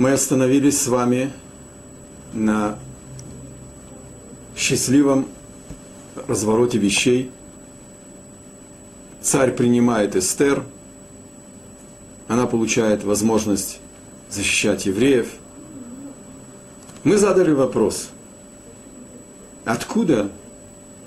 мы 0.00 0.12
остановились 0.12 0.80
с 0.80 0.86
вами 0.86 1.30
на 2.32 2.78
счастливом 4.56 5.28
развороте 6.26 6.78
вещей. 6.78 7.30
Царь 9.20 9.54
принимает 9.54 10.16
Эстер, 10.16 10.64
она 12.28 12.46
получает 12.46 13.04
возможность 13.04 13.78
защищать 14.30 14.86
евреев. 14.86 15.34
Мы 17.04 17.18
задали 17.18 17.52
вопрос, 17.52 18.08
откуда 19.66 20.30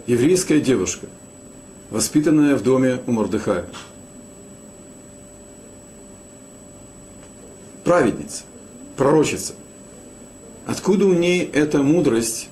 еврейская 0.06 0.62
девушка, 0.62 1.08
воспитанная 1.90 2.56
в 2.56 2.62
доме 2.62 3.02
у 3.08 3.12
Мордыхая, 3.12 3.66
праведница, 7.84 8.44
пророчица, 8.96 9.54
откуда 10.66 11.06
у 11.06 11.14
ней 11.14 11.44
эта 11.44 11.82
мудрость 11.82 12.50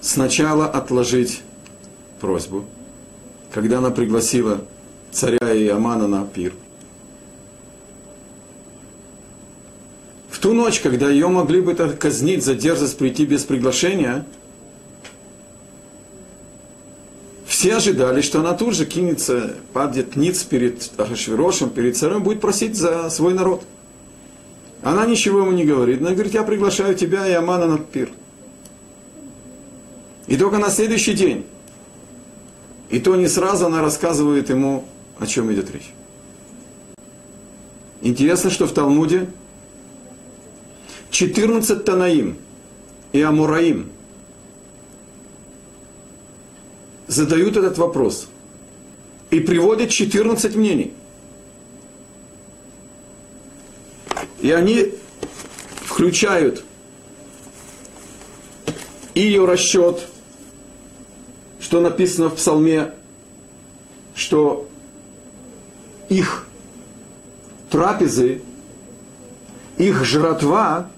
сначала 0.00 0.66
отложить 0.66 1.42
просьбу, 2.20 2.64
когда 3.52 3.78
она 3.78 3.90
пригласила 3.90 4.64
царя 5.10 5.52
и 5.52 5.68
Амана 5.68 6.06
на 6.06 6.24
пир. 6.24 6.54
В 10.30 10.40
ту 10.40 10.52
ночь, 10.52 10.80
когда 10.80 11.10
ее 11.10 11.26
могли 11.28 11.60
бы 11.60 11.74
казнить 11.74 12.44
за 12.44 12.54
дерзость 12.54 12.96
прийти 12.96 13.24
без 13.24 13.44
приглашения, 13.44 14.24
все 17.58 17.74
ожидали, 17.74 18.20
что 18.20 18.38
она 18.38 18.54
тут 18.54 18.76
же 18.76 18.86
кинется, 18.86 19.56
падет 19.72 20.14
ниц 20.14 20.44
перед 20.44 20.88
Ахашвирошем, 20.96 21.70
перед 21.70 21.96
царем, 21.96 22.22
будет 22.22 22.40
просить 22.40 22.76
за 22.76 23.10
свой 23.10 23.34
народ. 23.34 23.64
Она 24.84 25.04
ничего 25.06 25.40
ему 25.40 25.50
не 25.50 25.64
говорит. 25.64 26.00
Она 26.00 26.12
говорит, 26.12 26.34
я 26.34 26.44
приглашаю 26.44 26.94
тебя 26.94 27.26
и 27.26 27.32
Амана 27.32 27.66
на 27.66 27.78
пир. 27.78 28.10
И 30.28 30.36
только 30.36 30.58
на 30.58 30.70
следующий 30.70 31.14
день, 31.14 31.46
и 32.90 33.00
то 33.00 33.16
не 33.16 33.26
сразу 33.26 33.66
она 33.66 33.82
рассказывает 33.82 34.50
ему, 34.50 34.84
о 35.18 35.26
чем 35.26 35.52
идет 35.52 35.68
речь. 35.72 35.92
Интересно, 38.02 38.50
что 38.50 38.68
в 38.68 38.72
Талмуде 38.72 39.28
14 41.10 41.84
Танаим 41.84 42.36
и 43.10 43.20
Амураим 43.20 43.90
задают 47.08 47.56
этот 47.56 47.78
вопрос 47.78 48.28
и 49.30 49.40
приводят 49.40 49.90
14 49.90 50.54
мнений. 50.54 50.94
И 54.40 54.52
они 54.52 54.94
включают 55.84 56.62
и 59.14 59.22
ее 59.22 59.44
расчет– 59.44 60.06
что 61.68 61.80
написано 61.80 62.30
в 62.30 62.36
псалме, 62.36 62.92
что 64.14 64.66
их 66.08 66.46
трапезы, 67.70 68.40
их 69.76 70.02
жратва, 70.04 70.88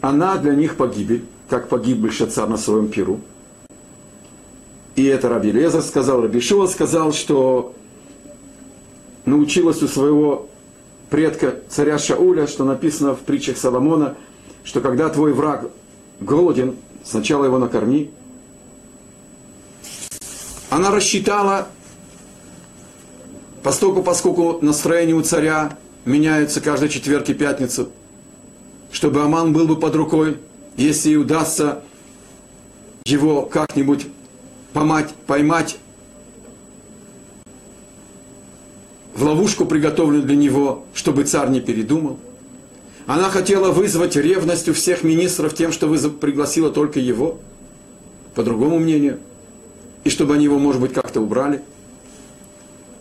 она 0.00 0.36
для 0.36 0.56
них 0.56 0.76
погибель, 0.76 1.24
как 1.48 1.68
погиб 1.68 1.98
Бельшацар 1.98 2.48
на 2.48 2.56
своем 2.56 2.88
пиру. 2.88 3.20
И 4.96 5.04
это 5.04 5.28
Раби 5.28 5.52
Лезар 5.52 5.82
сказал, 5.82 6.22
Раби 6.22 6.40
Шуа 6.40 6.66
сказал, 6.66 7.12
что 7.12 7.74
научилась 9.26 9.82
у 9.82 9.88
своего 9.88 10.48
предка 11.10 11.56
царя 11.68 11.98
Шауля, 11.98 12.46
что 12.46 12.64
написано 12.64 13.14
в 13.14 13.20
притчах 13.20 13.58
Соломона, 13.58 14.16
что 14.64 14.80
когда 14.80 15.10
твой 15.10 15.34
враг 15.34 15.68
голоден, 16.20 16.76
сначала 17.04 17.44
его 17.44 17.58
накорми, 17.58 18.10
она 20.70 20.90
рассчитала, 20.90 21.68
поскольку, 23.62 24.02
поскольку 24.02 24.58
настроение 24.62 25.14
у 25.14 25.22
царя 25.22 25.76
меняется 26.06 26.62
каждый 26.62 26.88
четверг 26.88 27.28
и 27.28 27.34
пятницу, 27.34 27.90
чтобы 28.90 29.22
Аман 29.22 29.52
был 29.52 29.66
бы 29.66 29.76
под 29.76 29.94
рукой, 29.94 30.38
если 30.78 31.16
удастся 31.16 31.82
его 33.04 33.42
как-нибудь 33.42 34.06
поймать, 34.76 35.14
поймать 35.26 35.78
в 39.14 39.24
ловушку, 39.24 39.64
приготовленную 39.64 40.22
для 40.24 40.36
него, 40.36 40.84
чтобы 40.92 41.24
царь 41.24 41.48
не 41.48 41.62
передумал. 41.62 42.18
Она 43.06 43.30
хотела 43.30 43.72
вызвать 43.72 44.16
ревность 44.16 44.68
у 44.68 44.74
всех 44.74 45.02
министров 45.02 45.54
тем, 45.54 45.72
что 45.72 45.88
пригласила 46.10 46.70
только 46.70 47.00
его, 47.00 47.38
по 48.34 48.42
другому 48.42 48.78
мнению– 48.78 49.18
и 50.06 50.08
чтобы 50.08 50.34
они 50.34 50.44
его, 50.44 50.60
может 50.60 50.80
быть, 50.80 50.92
как-то 50.92 51.20
убрали. 51.20 51.62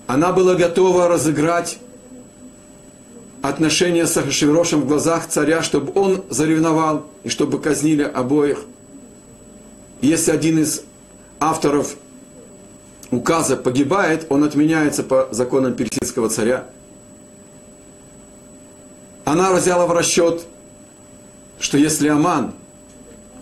Она 0.07 0.31
была 0.31 0.55
готова 0.55 1.07
разыграть 1.07 1.77
отношения 3.43 4.07
с 4.07 4.17
Ахашвирошем 4.17 4.81
в 4.81 4.87
глазах 4.87 5.27
царя, 5.27 5.61
чтобы 5.61 5.91
он 5.93 6.23
заревновал 6.31 7.05
и 7.23 7.29
чтобы 7.29 7.59
казнили 7.59 8.01
обоих. 8.01 8.61
Если 10.01 10.31
один 10.31 10.57
из 10.57 10.81
авторов 11.39 11.95
указа 13.11 13.55
погибает, 13.55 14.27
он 14.29 14.43
отменяется 14.43 15.03
по 15.03 15.27
законам 15.31 15.73
персидского 15.75 16.29
царя. 16.29 16.65
Она 19.23 19.53
взяла 19.53 19.87
в 19.87 19.91
расчет, 19.91 20.45
что 21.59 21.77
если 21.77 22.07
Аман, 22.07 22.53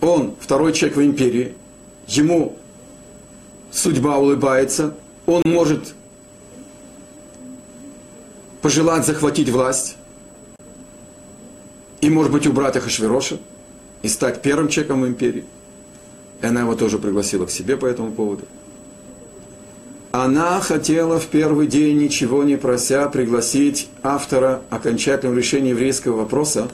он 0.00 0.34
второй 0.40 0.72
человек 0.72 0.96
в 0.96 1.02
империи, 1.02 1.54
ему 2.06 2.56
судьба 3.70 4.18
улыбается, 4.18 4.94
он 5.26 5.42
может 5.44 5.94
пожелать 8.62 9.04
захватить 9.04 9.48
власть 9.48 9.96
и, 12.00 12.08
может 12.08 12.32
быть, 12.32 12.46
убрать 12.46 12.76
Ахашвироша 12.76 13.38
и 14.02 14.08
стать 14.08 14.42
первым 14.42 14.68
человеком 14.68 15.02
в 15.02 15.06
империи. 15.06 15.44
И 16.44 16.46
она 16.46 16.60
его 16.60 16.74
тоже 16.74 16.98
пригласила 16.98 17.46
к 17.46 17.50
себе 17.50 17.78
по 17.78 17.86
этому 17.86 18.12
поводу. 18.12 18.44
Она 20.12 20.60
хотела 20.60 21.18
в 21.18 21.26
первый 21.26 21.66
день, 21.66 21.98
ничего 21.98 22.44
не 22.44 22.56
прося, 22.56 23.08
пригласить 23.08 23.88
автора 24.02 24.60
окончательного 24.70 25.36
решения 25.36 25.70
еврейского 25.70 26.18
вопроса, 26.18 26.68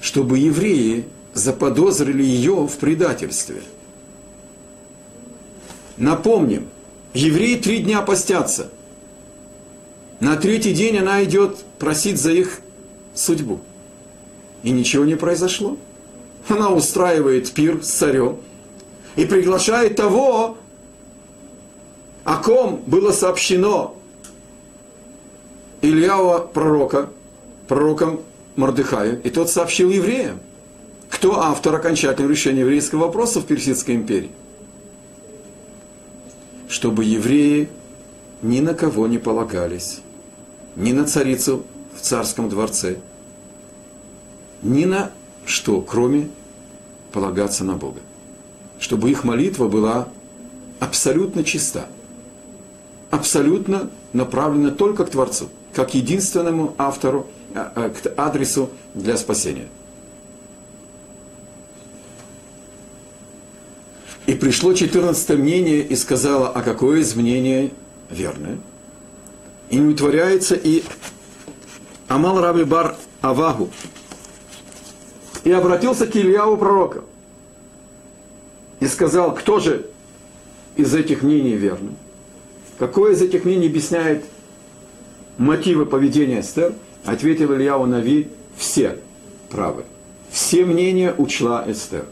чтобы 0.00 0.38
евреи 0.38 1.06
заподозрили 1.32 2.22
ее 2.22 2.66
в 2.66 2.76
предательстве– 2.76 3.62
Напомним, 5.98 6.68
евреи 7.12 7.56
три 7.56 7.78
дня 7.78 8.02
постятся. 8.02 8.70
На 10.20 10.36
третий 10.36 10.72
день 10.72 10.98
она 10.98 11.24
идет 11.24 11.58
просить 11.78 12.20
за 12.20 12.32
их 12.32 12.60
судьбу. 13.14 13.60
И 14.62 14.70
ничего 14.70 15.04
не 15.04 15.16
произошло. 15.16 15.76
Она 16.48 16.70
устраивает 16.70 17.52
пир 17.52 17.82
с 17.82 17.88
царем 17.88 18.38
и 19.16 19.26
приглашает 19.26 19.96
того, 19.96 20.56
о 22.24 22.36
ком 22.36 22.82
было 22.86 23.12
сообщено 23.12 23.94
Ильява 25.82 26.40
пророка, 26.40 27.10
пророком 27.68 28.20
Мордыхая, 28.56 29.16
и 29.16 29.30
тот 29.30 29.50
сообщил 29.50 29.90
евреям, 29.90 30.40
кто 31.10 31.38
автор 31.40 31.74
окончательного 31.74 32.32
решения 32.32 32.60
еврейского 32.60 33.06
вопроса 33.06 33.40
в 33.40 33.46
Персидской 33.46 33.94
империи. 33.94 34.30
Чтобы 36.68 37.04
евреи 37.04 37.68
ни 38.42 38.60
на 38.60 38.74
кого 38.74 39.06
не 39.06 39.18
полагались, 39.18 40.00
ни 40.76 40.92
на 40.92 41.04
царицу 41.04 41.64
в 41.96 42.00
царском 42.00 42.48
дворце, 42.48 42.96
ни 44.62 44.84
на 44.84 45.12
что, 45.44 45.80
кроме 45.80 46.28
полагаться 47.12 47.64
на 47.64 47.74
Бога. 47.74 48.00
Чтобы 48.78 49.10
их 49.10 49.24
молитва 49.24 49.68
была 49.68 50.08
абсолютно 50.80 51.44
чиста, 51.44 51.86
абсолютно 53.10 53.90
направлена 54.12 54.70
только 54.70 55.04
к 55.04 55.10
Творцу, 55.10 55.48
как 55.72 55.94
единственному 55.94 56.74
автору, 56.78 57.26
а, 57.54 57.72
а, 57.74 57.90
к 57.90 58.12
адресу 58.16 58.70
для 58.94 59.16
спасения. 59.16 59.68
И 64.26 64.34
пришло 64.34 64.74
14 64.74 65.38
мнение 65.38 65.80
и 65.80 65.96
сказала, 65.96 66.50
а 66.50 66.60
какое 66.60 67.00
из 67.00 67.14
мнения 67.16 67.70
верное? 68.10 68.58
И 69.70 69.76
не 69.76 69.94
утворяется 69.94 70.54
и 70.54 70.82
Амал 72.08 72.40
Раби 72.40 72.64
Бар 72.64 72.96
Авагу. 73.20 73.70
И 75.44 75.52
обратился 75.52 76.06
к 76.06 76.16
Ильяву 76.16 76.56
пророка. 76.56 77.02
И 78.80 78.86
сказал, 78.86 79.34
кто 79.34 79.60
же 79.60 79.86
из 80.76 80.94
этих 80.94 81.22
мнений 81.22 81.54
верный? 81.54 81.94
Какое 82.78 83.12
из 83.12 83.22
этих 83.22 83.44
мнений 83.44 83.66
объясняет 83.66 84.24
мотивы 85.36 85.86
поведения 85.86 86.40
Эстер, 86.40 86.74
ответил 87.04 87.52
Ильяу 87.54 87.86
Нави, 87.86 88.28
все 88.56 88.98
правы. 89.50 89.84
Все 90.30 90.64
мнения 90.64 91.14
учла 91.16 91.64
Эстер. 91.66 92.04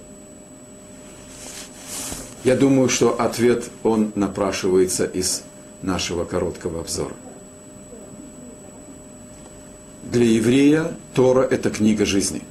Я 2.45 2.57
думаю, 2.57 2.89
что 2.89 3.21
ответ, 3.21 3.71
он 3.83 4.13
напрашивается 4.15 5.05
из 5.05 5.43
нашего 5.83 6.25
короткого 6.25 6.81
обзора. 6.81 7.15
Для 10.05 10.25
еврея 10.25 10.95
Тора– 11.15 11.43
это 11.51 11.71
книга 11.71 12.07
жизни. 12.07 12.43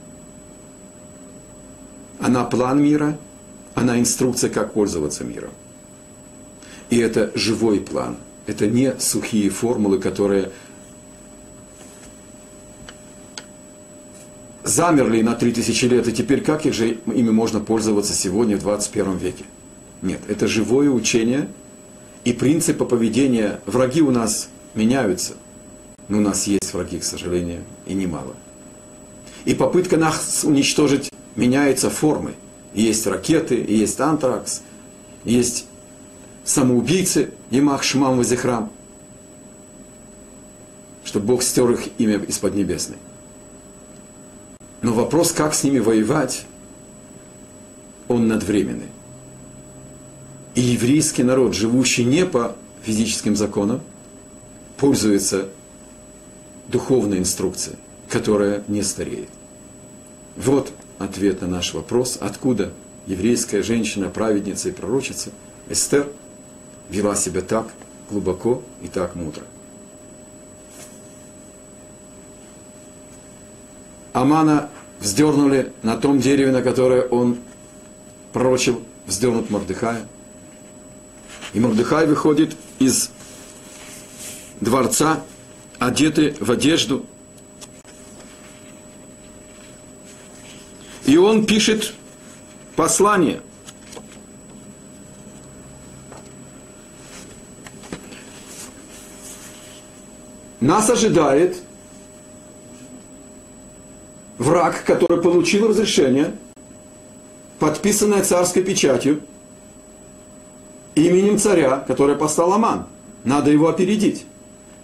Она 2.19 2.43
план 2.45 2.81
мира, 2.81 3.17
она 3.73 3.99
инструкция, 3.99 4.49
как 4.49 4.73
пользоваться 4.73 5.23
миром. 5.23 5.51
И 6.89 6.97
это 6.97 7.31
живой 7.35 7.79
план. 7.79 8.17
Это 8.47 8.67
не 8.67 8.93
сухие 8.99 9.49
формулы, 9.49 9.99
которые 9.99 10.51
замерли 14.63 15.21
на 15.21 15.35
3000 15.35 15.85
лет, 15.85 16.07
и 16.07 16.11
теперь 16.11 16.41
как 16.41 16.65
их 16.65 16.73
же 16.73 16.97
ими 17.05 17.29
можно 17.29 17.59
пользоваться 17.59 18.13
сегодня 18.13 18.57
в 18.57 18.61
21 18.61 19.17
веке? 19.17 19.45
Нет, 20.01 20.21
это 20.27 20.47
живое 20.47 20.89
учение, 20.89 21.47
и 22.23 22.33
принципы 22.33 22.85
поведения, 22.85 23.59
враги 23.65 24.01
у 24.01 24.11
нас 24.11 24.49
меняются, 24.73 25.33
но 26.07 26.17
у 26.17 26.21
нас 26.21 26.47
есть 26.47 26.73
враги, 26.73 26.99
к 26.99 27.03
сожалению, 27.03 27.61
и 27.85 27.93
немало. 27.93 28.35
И 29.45 29.53
попытка 29.53 29.97
нас 29.97 30.43
уничтожить 30.43 31.11
меняется 31.35 31.89
формой. 31.89 32.35
Есть 32.73 33.07
ракеты, 33.07 33.55
есть 33.55 33.99
антракс, 33.99 34.61
есть 35.23 35.65
самоубийцы, 36.43 37.31
Имах 37.51 37.83
Шмам 37.83 38.17
Вазихрам, 38.17 38.71
чтобы 41.03 41.27
Бог 41.27 41.43
стер 41.43 41.71
их 41.71 41.87
имя 41.97 42.17
из-под 42.19 42.55
небесной. 42.55 42.97
Но 44.81 44.93
вопрос, 44.93 45.31
как 45.31 45.53
с 45.53 45.63
ними 45.63 45.79
воевать, 45.79 46.45
он 48.07 48.27
надвременный. 48.27 48.89
И 50.53 50.61
еврейский 50.61 51.23
народ, 51.23 51.53
живущий 51.53 52.03
не 52.05 52.25
по 52.25 52.55
физическим 52.83 53.35
законам, 53.35 53.81
пользуется 54.77 55.49
духовной 56.67 57.19
инструкцией, 57.19 57.77
которая 58.09 58.63
не 58.67 58.83
стареет. 58.83 59.29
Вот 60.37 60.71
ответ 60.97 61.41
на 61.41 61.47
наш 61.47 61.73
вопрос, 61.73 62.17
откуда 62.19 62.71
еврейская 63.07 63.63
женщина, 63.63 64.09
праведница 64.09 64.69
и 64.69 64.71
пророчица 64.71 65.31
Эстер 65.69 66.07
вела 66.89 67.15
себя 67.15 67.41
так 67.41 67.67
глубоко 68.09 68.61
и 68.81 68.87
так 68.87 69.15
мудро. 69.15 69.43
Амана 74.13 74.69
вздернули 74.99 75.73
на 75.83 75.97
том 75.97 76.19
дереве, 76.19 76.51
на 76.51 76.61
которое 76.61 77.01
он 77.01 77.37
пророчил, 78.31 78.81
вздернут 79.05 79.49
Мордыхая. 79.49 80.07
И 81.53 81.59
Мордыхай 81.59 82.07
выходит 82.07 82.55
из 82.79 83.11
дворца, 84.61 85.21
одетый 85.79 86.35
в 86.39 86.49
одежду. 86.49 87.05
И 91.05 91.17
он 91.17 91.45
пишет 91.45 91.93
послание. 92.75 93.41
Нас 100.59 100.89
ожидает 100.89 101.57
враг, 104.39 104.83
который 104.83 105.21
получил 105.21 105.67
разрешение, 105.67 106.35
подписанное 107.59 108.23
царской 108.23 108.63
печатью, 108.63 109.21
именем 110.95 111.37
царя, 111.37 111.83
который 111.87 112.15
послал 112.15 112.53
Аман. 112.53 112.87
Надо 113.23 113.51
его 113.51 113.67
опередить. 113.67 114.25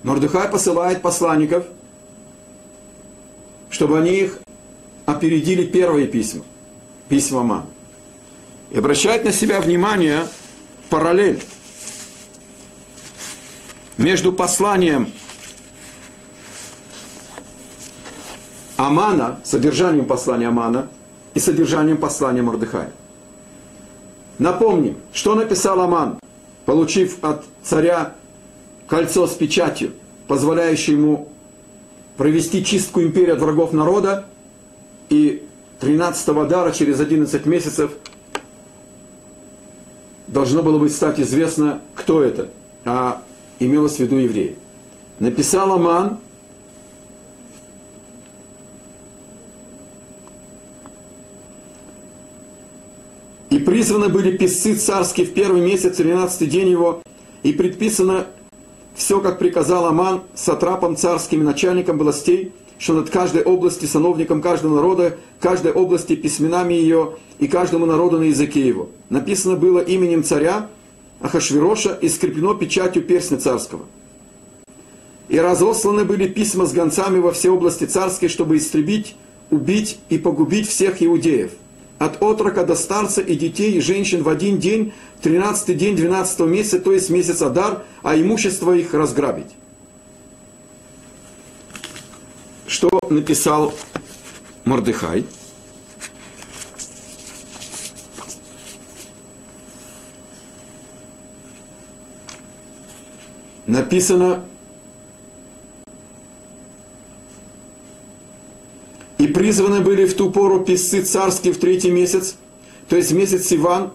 Мордыхай 0.04 0.50
посылает 0.50 1.02
посланников, 1.02 1.66
чтобы 3.70 3.98
они 3.98 4.12
их 4.12 4.40
опередили 5.22 5.64
первые 5.64 6.08
письма, 6.08 6.44
письма 7.08 7.42
Аман. 7.42 7.66
И 8.72 8.80
обращает 8.80 9.24
на 9.24 9.32
себя 9.32 9.62
внимание 9.62 10.26
параллель 10.90 11.44
между 13.98 14.34
посланием 14.34 15.12
Амана, 18.78 19.40
содержанием 19.44 20.06
послания 20.06 20.48
Амана 20.48 20.90
и 21.36 21.40
содержанием 21.40 21.98
послания 21.98 22.42
Мордыхая. 22.42 22.92
Напомним, 24.40 24.98
что 25.14 25.36
написал 25.36 25.80
Аман, 25.82 26.20
получив 26.66 27.24
от 27.24 27.46
царя 27.62 28.16
кольцо 28.88 29.28
с 29.28 29.34
печатью, 29.34 29.92
позволяющее 30.28 30.98
ему 30.98 31.30
провести 32.18 32.66
чистку 32.66 33.02
империи 33.02 33.34
от 33.34 33.40
врагов 33.40 33.72
народа, 33.72 34.26
и 35.12 35.44
13-го 35.82 36.46
дара 36.46 36.72
через 36.72 37.00
11 37.00 37.46
месяцев 37.46 37.92
должно 40.28 40.64
было 40.64 40.80
быть 40.80 40.96
стать 40.96 41.20
известно, 41.20 41.82
кто 41.96 42.24
это, 42.24 42.48
а 42.86 43.22
имелось 43.60 43.98
в 43.98 44.00
виду 44.00 44.16
евреи. 44.16 44.56
Написал 45.20 45.74
Аман 45.74 46.18
И 53.50 53.60
призваны 53.60 54.08
были 54.08 54.38
писцы 54.38 54.76
царские 54.76 55.26
в 55.26 55.34
первый 55.34 55.60
месяц, 55.60 55.98
13 55.98 56.50
день 56.50 56.70
его, 56.70 57.04
и 57.44 57.52
предписано 57.52 58.28
все, 58.96 59.20
как 59.20 59.40
приказал 59.40 59.88
Аман, 59.88 60.22
сатрапом 60.34 60.96
царским 60.96 61.44
начальником 61.44 61.98
властей, 61.98 62.54
что 62.82 62.94
над 62.94 63.12
каждой 63.12 63.44
области, 63.44 63.86
сановником 63.86 64.42
каждого 64.42 64.74
народа, 64.74 65.16
каждой 65.40 65.72
области 65.72 66.16
письменами 66.16 66.74
ее 66.74 67.14
и 67.38 67.48
каждому 67.48 67.86
народу 67.86 68.18
на 68.18 68.24
языке 68.24 68.68
его. 68.68 68.90
Написано 69.12 69.56
было 69.56 69.80
именем 69.80 70.24
царя 70.24 70.68
Ахашвироша 71.22 71.94
и 72.02 72.10
скреплено 72.10 72.56
печатью 72.56 73.04
перстня 73.04 73.38
царского. 73.38 73.86
И 75.30 75.40
разосланы 75.40 76.06
были 76.06 76.28
письма 76.28 76.66
с 76.66 76.74
гонцами 76.74 77.20
во 77.20 77.32
все 77.32 77.52
области 77.52 77.84
царские, 77.84 78.30
чтобы 78.30 78.58
истребить, 78.58 79.16
убить 79.52 80.00
и 80.10 80.18
погубить 80.18 80.68
всех 80.68 81.04
иудеев– 81.04 81.52
от 82.00 82.24
отрока 82.24 82.66
до 82.66 82.74
старца 82.74 83.22
и 83.22 83.36
детей, 83.36 83.74
и 83.74 83.80
женщин 83.80 84.24
в 84.24 84.30
один 84.30 84.58
день, 84.58 84.92
13 85.22 85.78
день 85.78 85.96
12 85.96 86.40
месяца, 86.48 86.80
то 86.80 86.92
есть 86.92 87.12
месяц 87.12 87.44
Адар, 87.44 87.84
а 88.02 88.16
имущество 88.16 88.76
их 88.76 88.96
разграбить. 88.96 89.52
Что 92.72 92.90
написал 93.10 93.74
Мордыхай? 94.64 95.26
Написано 103.68 104.46
И 109.18 109.28
призваны 109.28 109.82
были 109.82 110.06
в 110.06 110.16
ту 110.16 110.32
пору 110.32 110.62
писцы 110.62 111.04
царские 111.04 111.54
в 111.54 111.60
третий 111.60 111.92
месяц, 111.92 112.38
то 112.88 112.96
есть 112.96 113.12
месяц 113.12 113.48
Сиван, 113.48 113.92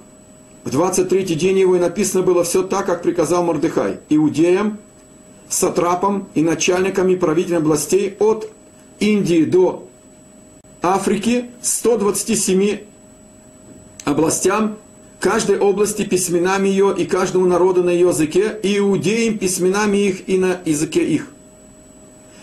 в 0.64 0.68
23-й 0.68 1.34
день 1.34 1.58
его 1.58 1.76
и 1.76 1.80
написано 1.80 2.22
было 2.22 2.44
все 2.44 2.62
так, 2.62 2.84
как 2.84 3.02
приказал 3.02 3.42
Мордыхай, 3.42 4.00
иудеям, 4.10 4.78
сатрапам 5.48 6.28
и 6.34 6.42
начальникам 6.42 7.08
и 7.08 7.16
правителям 7.16 7.62
областей 7.62 8.16
от 8.20 8.50
Индии 9.00 9.44
до 9.44 9.88
Африки 10.82 11.46
127 11.62 12.78
областям, 14.04 14.76
каждой 15.20 15.58
области 15.58 16.04
письменами 16.04 16.68
ее 16.68 16.94
и 16.96 17.06
каждому 17.06 17.46
народу 17.46 17.82
на 17.82 17.90
ее 17.90 18.08
языке, 18.08 18.58
и 18.62 18.78
иудеям 18.78 19.38
письменами 19.38 19.96
их 19.96 20.28
и 20.28 20.38
на 20.38 20.60
языке 20.64 21.04
их. 21.04 21.28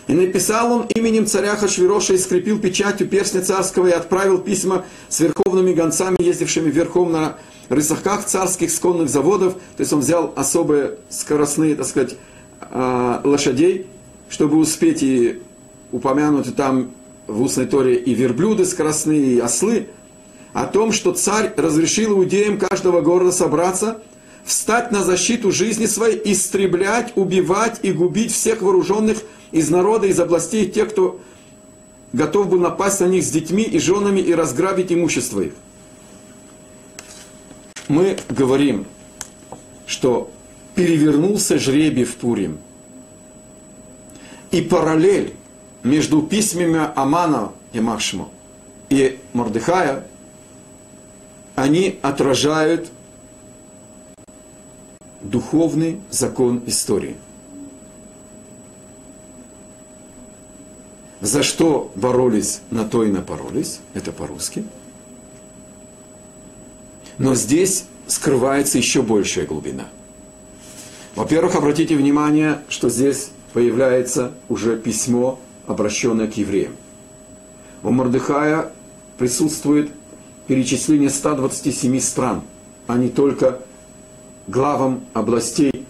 И 0.07 0.13
написал 0.13 0.71
он 0.71 0.85
именем 0.93 1.25
царя 1.25 1.55
Хашвироша 1.55 2.15
и 2.15 2.17
скрепил 2.17 2.59
печатью 2.59 3.07
перстня 3.07 3.41
царского 3.41 3.87
и 3.87 3.91
отправил 3.91 4.37
письма 4.37 4.85
с 5.07 5.21
верховными 5.21 5.73
гонцами, 5.73 6.21
ездившими 6.21 6.69
верхом 6.69 7.13
на 7.13 7.37
рысаках 7.69 8.25
царских 8.25 8.69
сконных 8.71 9.09
заводов. 9.09 9.53
То 9.53 9.81
есть 9.81 9.93
он 9.93 10.01
взял 10.01 10.33
особые 10.35 10.95
скоростные, 11.09 11.75
так 11.75 11.85
сказать, 11.85 12.17
а, 12.59 13.21
лошадей, 13.23 13.87
чтобы 14.29 14.57
успеть 14.57 15.03
и 15.03 15.41
упомянуты 15.93 16.51
там 16.51 16.91
в 17.27 17.41
устной 17.41 17.67
торе 17.67 17.95
и 17.95 18.13
верблюды 18.13 18.65
скоростные, 18.65 19.35
и 19.35 19.39
ослы, 19.39 19.87
о 20.51 20.65
том, 20.65 20.91
что 20.91 21.13
царь 21.13 21.53
разрешил 21.55 22.13
иудеям 22.13 22.57
каждого 22.57 23.01
города 23.01 23.31
собраться, 23.31 24.01
встать 24.43 24.91
на 24.91 25.03
защиту 25.03 25.51
жизни 25.51 25.85
своей, 25.85 26.19
истреблять, 26.25 27.13
убивать 27.15 27.79
и 27.83 27.93
губить 27.93 28.33
всех 28.33 28.61
вооруженных 28.61 29.19
из 29.51 29.69
народа, 29.69 30.07
из 30.07 30.19
областей, 30.19 30.69
тех, 30.69 30.89
кто 30.89 31.21
готов 32.11 32.49
был 32.49 32.59
напасть 32.59 32.99
на 32.99 33.05
них 33.05 33.23
с 33.23 33.29
детьми 33.29 33.63
и 33.63 33.79
женами 33.79 34.19
и 34.19 34.33
разграбить 34.33 34.91
имущество 34.91 35.41
их. 35.41 35.53
Мы 37.87 38.17
говорим, 38.29 38.85
что 39.85 40.31
перевернулся 40.75 41.59
жребий 41.59 42.03
в 42.03 42.15
Пурим. 42.15 42.57
И 44.51 44.61
параллель 44.61 45.33
между 45.83 46.21
письмами 46.21 46.91
Амана 46.95 47.51
и 47.73 47.79
Махшма 47.79 48.29
и 48.89 49.19
Мордыхая, 49.33 50.07
они 51.55 51.99
отражают 52.01 52.89
духовный 55.21 55.99
закон 56.09 56.63
истории. 56.67 57.15
За 61.21 61.41
что 61.41 61.91
боролись, 61.95 62.61
на 62.69 62.83
то 62.83 63.03
и 63.03 63.11
напоролись, 63.11 63.79
это 63.93 64.11
по-русски. 64.11 64.65
Но 67.17 67.33
здесь 67.35 67.85
скрывается 68.07 68.77
еще 68.77 69.01
большая 69.01 69.45
глубина. 69.45 69.87
Во-первых, 71.15 71.55
обратите 71.55 71.95
внимание, 71.95 72.61
что 72.67 72.89
здесь 72.89 73.29
появляется 73.53 74.33
уже 74.49 74.77
письмо, 74.77 75.39
обращенное 75.67 76.27
к 76.27 76.37
евреям. 76.37 76.73
У 77.83 77.89
Мордыхая 77.91 78.71
присутствует 79.17 79.91
перечисление 80.47 81.09
127 81.09 81.99
стран, 81.99 82.41
а 82.87 82.97
не 82.97 83.09
только 83.09 83.59
главам 84.47 85.03
областей 85.13 85.85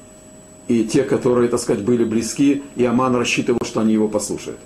и 0.68 0.86
те, 0.86 1.04
которые, 1.04 1.50
так 1.50 1.60
сказать, 1.60 1.84
были 1.84 2.04
близки, 2.04 2.64
и 2.76 2.86
Аман 2.86 3.16
рассчитывал, 3.16 3.60
что 3.64 3.82
они 3.82 3.94
его 3.94 4.08
послушают. 4.08 4.60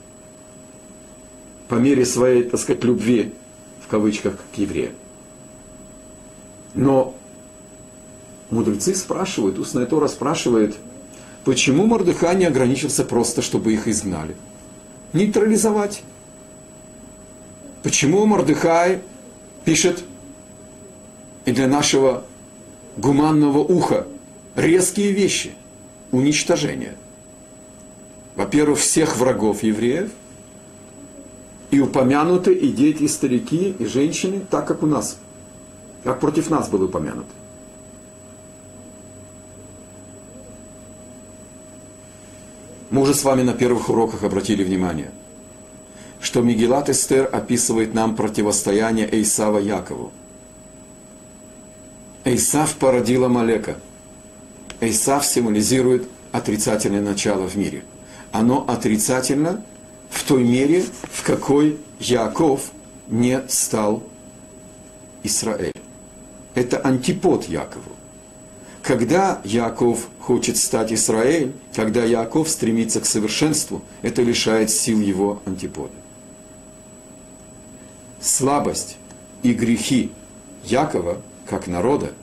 По 1.70 1.76
мере 1.76 2.06
своей, 2.06 2.44
так 2.44 2.60
сказать, 2.60 2.84
любви, 2.84 3.34
в 3.84 3.88
кавычках, 3.88 4.38
к 4.54 4.58
евреям. 4.58 4.94
Но 6.74 7.16
мудрецы 8.52 8.94
спрашивают, 8.96 9.58
устная 9.58 9.86
Тора 9.86 10.08
спрашивает, 10.08 10.78
почему 11.44 11.86
Мордыхай 11.86 12.36
не 12.36 12.46
ограничился 12.46 13.04
просто, 13.04 13.42
чтобы 13.42 13.74
их 13.74 13.88
изгнали? 13.88 14.36
Нейтрализовать. 15.18 16.04
Почему 17.82 18.24
Мордыхай 18.28 19.02
пишет 19.66 20.04
и 21.46 21.52
для 21.52 21.68
нашего 21.68 22.24
гуманного 22.98 23.58
уха 23.58 24.06
резкие 24.56 25.14
вещи, 25.14 25.54
уничтожение. 26.12 26.96
Во-первых, 28.36 28.78
всех 28.78 29.18
врагов 29.18 29.64
евреев, 29.64 30.12
и 31.72 31.80
упомянуты 31.80 32.54
и 32.54 32.72
дети, 32.72 33.04
и 33.04 33.08
старики, 33.08 33.76
и 33.80 33.86
женщины, 33.86 34.42
так 34.52 34.68
как 34.68 34.84
у 34.84 34.86
нас, 34.86 35.18
как 36.04 36.20
против 36.20 36.52
нас 36.52 36.70
было 36.70 36.86
упомянуто. 36.86 37.32
Мы 42.90 43.02
уже 43.02 43.14
с 43.14 43.24
вами 43.24 43.42
на 43.42 43.54
первых 43.54 43.90
уроках 43.90 44.24
обратили 44.24 44.64
внимание, 44.64 45.12
что 46.22 46.42
Мигелат 46.42 46.90
Эстер 46.90 47.30
описывает 47.32 47.94
нам 47.94 48.16
противостояние 48.16 49.10
Эйсава 49.14 49.60
Якову. 49.60 50.12
Эйсав 52.24 52.76
породил 52.76 53.26
Амалека. 53.26 53.78
Эйсав 54.80 55.26
символизирует 55.26 56.08
отрицательное 56.32 57.02
начало 57.02 57.48
в 57.48 57.56
мире. 57.56 57.84
Оно 58.32 58.66
отрицательно 58.68 59.64
в 60.10 60.24
той 60.24 60.44
мере, 60.44 60.86
в 61.12 61.24
какой 61.24 61.78
Яков 62.00 62.72
не 63.08 63.42
стал 63.50 64.04
Израиль. 65.24 65.74
Это 66.56 66.80
антипод 66.80 67.46
Якову. 67.50 67.97
Когда 68.88 69.42
Яков 69.44 70.08
хочет 70.22 70.56
стать 70.56 70.94
Израиль, 70.94 71.52
когда 71.76 72.06
Яков 72.06 72.48
стремится 72.48 73.02
к 73.02 73.06
совершенству, 73.06 73.82
это 74.02 74.22
лишает 74.22 74.70
сил 74.70 75.02
его 75.02 75.42
антипода. 75.46 75.92
Слабость 78.22 78.96
и 79.44 79.52
грехи 79.52 80.10
Якова– 80.64 81.22
как 81.46 81.68
народа, 81.68 82.14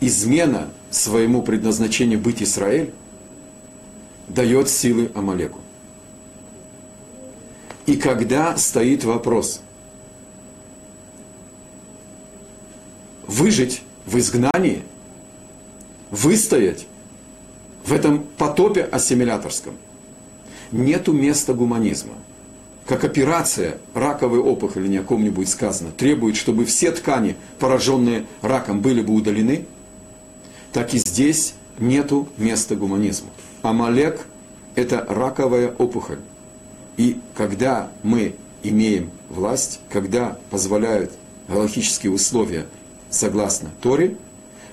измена 0.00 0.70
своему 0.90 1.42
предназначению 1.42 2.18
быть 2.18 2.42
Израиль, 2.42 2.94
дает 4.28 4.70
силы 4.70 5.10
Амалеку. 5.14 5.60
И 7.84 7.96
когда 7.96 8.56
стоит 8.56 9.04
вопрос 9.04 9.60
выжить 13.26 13.82
в 14.06 14.16
изгнании, 14.16 14.82
выстоять 16.10 16.86
в 17.84 17.92
этом 17.92 18.24
потопе 18.36 18.82
ассимиляторском, 18.82 19.74
нету 20.72 21.12
места 21.12 21.54
гуманизма– 21.54 22.14
как 22.86 23.02
операция 23.02 23.78
раковой 23.94 24.38
опухоли, 24.38 24.86
ни 24.86 24.96
о 24.96 25.02
ком-нибудь 25.02 25.48
сказано, 25.48 25.90
требует, 25.90 26.36
чтобы 26.36 26.64
все 26.64 26.92
ткани, 26.92 27.36
пораженные 27.58 28.26
раком, 28.42 28.80
были 28.80 29.02
бы 29.02 29.12
удалены, 29.12 29.66
так 30.72 30.94
и 30.94 30.98
здесь 30.98 31.54
нету 31.78 32.28
места 32.36 32.76
гуманизму. 32.76 33.30
Амалек– 33.62 34.26
это 34.76 35.04
раковая 35.08 35.72
опухоль. 35.72 36.20
И 36.96 37.20
когда 37.34 37.90
мы 38.04 38.36
имеем 38.62 39.10
власть, 39.30 39.80
когда 39.90 40.38
позволяют 40.50 41.12
галактические 41.48 42.12
условия 42.12 42.66
согласно 43.10 43.70
Торе, 43.82 44.16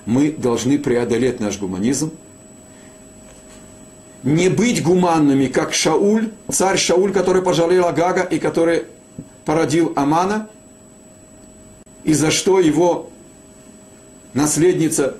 мы 0.06 0.30
должны 0.32 0.78
преодолеть 0.78 1.40
наш 1.40 1.58
гуманизм– 1.58 2.12
не 4.24 4.48
быть 4.48 4.82
гуманными, 4.82 5.46
как 5.46 5.74
Шауль, 5.74 6.32
царь 6.50 6.78
Шауль, 6.78 7.12
который 7.12 7.42
пожалел 7.42 7.86
Агага 7.86 8.22
и 8.22 8.38
который 8.38 8.84
породил 9.44 9.92
Амана, 9.96 10.48
и 12.04 12.14
за 12.14 12.30
что 12.30 12.58
его 12.58 13.10
наследница 14.32 15.16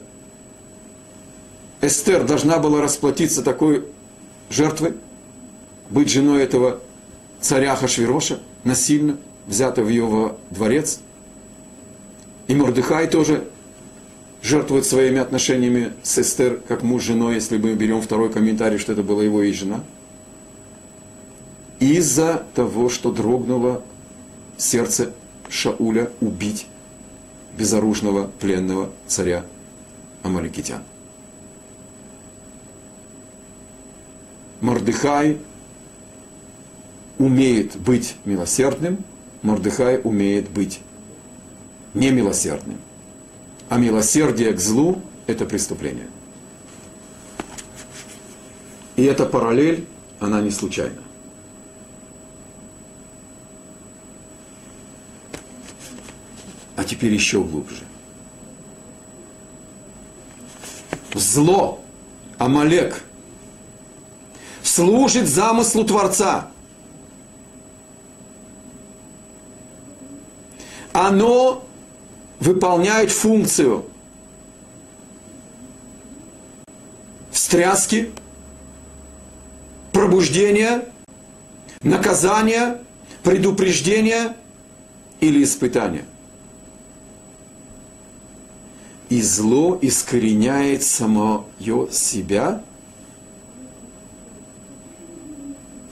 Эстер 1.83 2.25
должна 2.25 2.59
была 2.59 2.81
расплатиться 2.81 3.43
такой 3.43 3.85
жертвой, 4.49 4.95
быть 5.91 6.11
женой 6.11 6.43
этого 6.43 6.81
царя 7.43 7.77
Хашвироша, 7.77 8.39
насильно 8.65 9.19
взятого 9.47 9.85
в 9.85 9.91
его 9.91 10.39
дворец. 10.51 11.01
И 12.47 12.55
Мордыхай 12.55 13.07
тоже 13.07 13.47
жертвует 14.45 14.85
своими 14.85 15.19
отношениями 15.19 15.95
с 16.03 16.19
Эстер, 16.19 16.61
как 16.69 16.83
муж 16.83 17.03
с 17.03 17.07
женой, 17.07 17.37
если 17.37 17.57
мы 17.57 17.73
берем 17.73 18.03
второй 18.03 18.31
комментарий, 18.31 18.79
что 18.79 18.93
это 18.93 19.03
была 19.03 19.25
его 19.25 19.43
и 19.43 19.51
жена. 19.53 19.83
Из-за 21.81 22.45
того, 22.55 22.91
что 22.91 23.11
дрогнуло 23.11 23.83
сердце 24.59 25.13
Шауля 25.49 26.11
убить 26.21 26.67
безоружного 27.57 28.31
пленного 28.39 28.91
царя 29.07 29.47
Амаликитян. 30.23 30.83
Мордыхай 34.61 35.39
умеет 37.19 37.77
быть 37.77 38.17
милосердным, 38.27 38.99
Мордыхай 39.41 40.01
умеет 40.05 40.51
быть 40.51 40.81
немилосердным 41.95 42.79
а 43.75 43.77
милосердие 43.77 44.53
к 44.53 44.61
злу– 44.61 45.03
это 45.27 45.47
преступление. 45.47 46.07
И 48.95 49.03
эта 49.03 49.27
параллель, 49.27 49.85
она 50.21 50.41
не 50.41 50.53
случайна. 50.53 51.03
А 56.77 56.85
теперь 56.85 57.13
еще 57.13 57.43
глубже. 57.43 57.83
Зло, 61.13 61.83
Амалек, 62.39 63.03
служит 64.63 65.27
замыслу 65.27 65.83
Творца. 65.83 66.49
Оно 70.93 71.67
выполняют 72.45 73.11
функцию 73.11 73.85
встряски, 77.31 78.11
пробуждения, 79.93 80.85
наказания, 81.83 82.79
предупреждения 83.23 84.37
или 85.21 85.43
испытания. 85.43 86.05
и 89.11 89.23
зло 89.23 89.79
искореняет 89.81 90.83
самое 90.83 91.43
себя, 91.93 92.63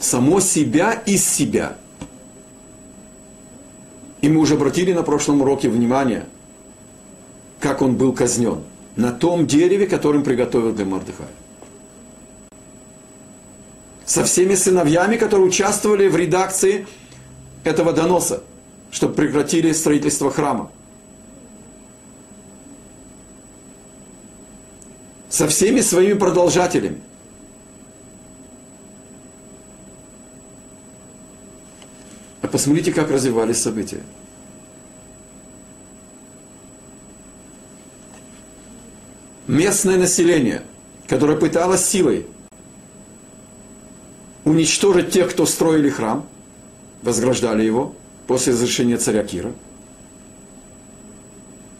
само 0.01 0.41
себя 0.41 0.93
из 0.93 1.25
себя. 1.25 1.77
И 4.23 4.29
мы 4.29 4.41
уже 4.41 4.55
обратили 4.55 4.93
на 4.93 5.05
прошлом 5.05 5.43
уроке 5.43 5.69
внимание, 5.69 6.27
как 7.63 7.81
он 7.81 7.97
был 7.97 8.13
казнен 8.13 8.65
на 8.97 9.13
том 9.13 9.47
дереве, 9.47 9.87
которым 9.87 10.25
приготовил 10.25 10.73
для 10.75 10.85
Мордыхая. 10.85 11.29
Со 14.05 14.25
всеми 14.25 14.57
сыновьями, 14.57 15.17
которые 15.17 15.47
участвовали 15.47 16.09
в 16.09 16.17
редакции 16.17 16.87
этого 17.63 17.93
доноса, 17.93 18.43
чтобы 18.91 19.15
прекратили 19.15 19.71
строительство 19.73 20.31
храма. 20.31 20.73
Со 25.31 25.47
всеми 25.47 25.81
своими 25.81 26.19
продолжателями. 26.19 27.01
А 32.43 32.49
посмотрите, 32.49 32.93
как 32.93 33.09
развивались 33.09 33.63
события. 33.63 34.03
Местное 39.53 39.99
население, 39.99 40.63
которое 41.07 41.37
пыталось 41.37 41.85
силой 41.85 42.27
уничтожить 44.45 45.11
тех, 45.11 45.31
кто 45.31 45.47
строили 45.47 45.91
храм, 45.91 46.27
возграждали 47.03 47.63
его 47.63 47.95
после 48.27 48.55
разрешения 48.55 48.97
царя 48.97 49.23
Кира. 49.23 49.53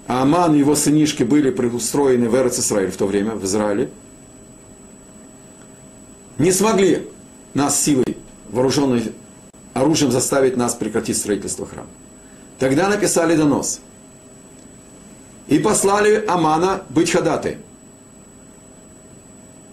А 0.07 0.23
Аман 0.23 0.55
и 0.55 0.59
его 0.59 0.77
сынишки 0.77 1.23
были 1.23 1.51
предустроены 1.51 2.29
в 2.29 2.37
Эрец 2.37 2.59
Израиль 2.59 2.91
в 2.91 2.97
то 2.97 3.07
время, 3.07 3.35
в 3.35 3.45
Израиле. 3.45 3.91
Не 6.39 6.53
смогли 6.53 7.09
нас 7.55 7.81
силой, 7.81 8.19
вооруженной 8.51 9.13
оружием 9.73 10.13
заставить 10.13 10.57
нас 10.57 10.75
прекратить 10.75 11.17
строительство 11.17 11.67
храма. 11.67 11.89
Тогда 12.59 12.89
написали 12.89 13.35
донос– 13.35 13.81
и 15.49 15.59
послали 15.59 16.25
Амана 16.27 16.83
быть 16.89 17.11
ходатаем. 17.11 17.59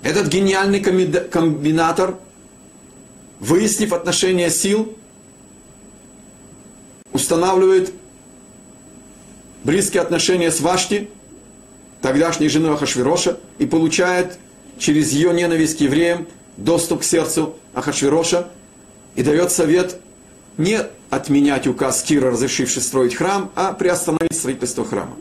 Этот 0.01 0.27
гениальный 0.27 0.79
комбинатор, 0.79 2.15
выяснив 3.39 3.93
отношения 3.93 4.49
сил, 4.49 4.97
устанавливает 7.11 7.93
близкие 9.63 10.01
отношения 10.01 10.51
с 10.51 10.61
Вашти, 10.61 11.09
тогдашней 12.01 12.47
женой 12.47 12.73
Ахашвироша, 12.75 13.37
и 13.57 13.65
получает 13.65 14.37
через 14.77 15.11
ее 15.11 15.33
ненависть 15.33 15.77
к 15.77 15.81
евреям 15.81 16.27
доступ 16.55 17.01
к 17.01 17.03
сердцу 17.03 17.55
Ахашвироша 17.73 18.49
и 19.15 19.23
дает 19.23 19.51
совет 19.51 19.99
не 20.57 20.79
отменять 21.09 21.67
указ 21.67 22.01
Кира, 22.03 22.31
разрешивший 22.31 22.81
строить 22.81 23.15
храм, 23.15 23.51
а 23.55 23.73
приостановить 23.73 24.35
строительство 24.35 24.85
храма. 24.85 25.15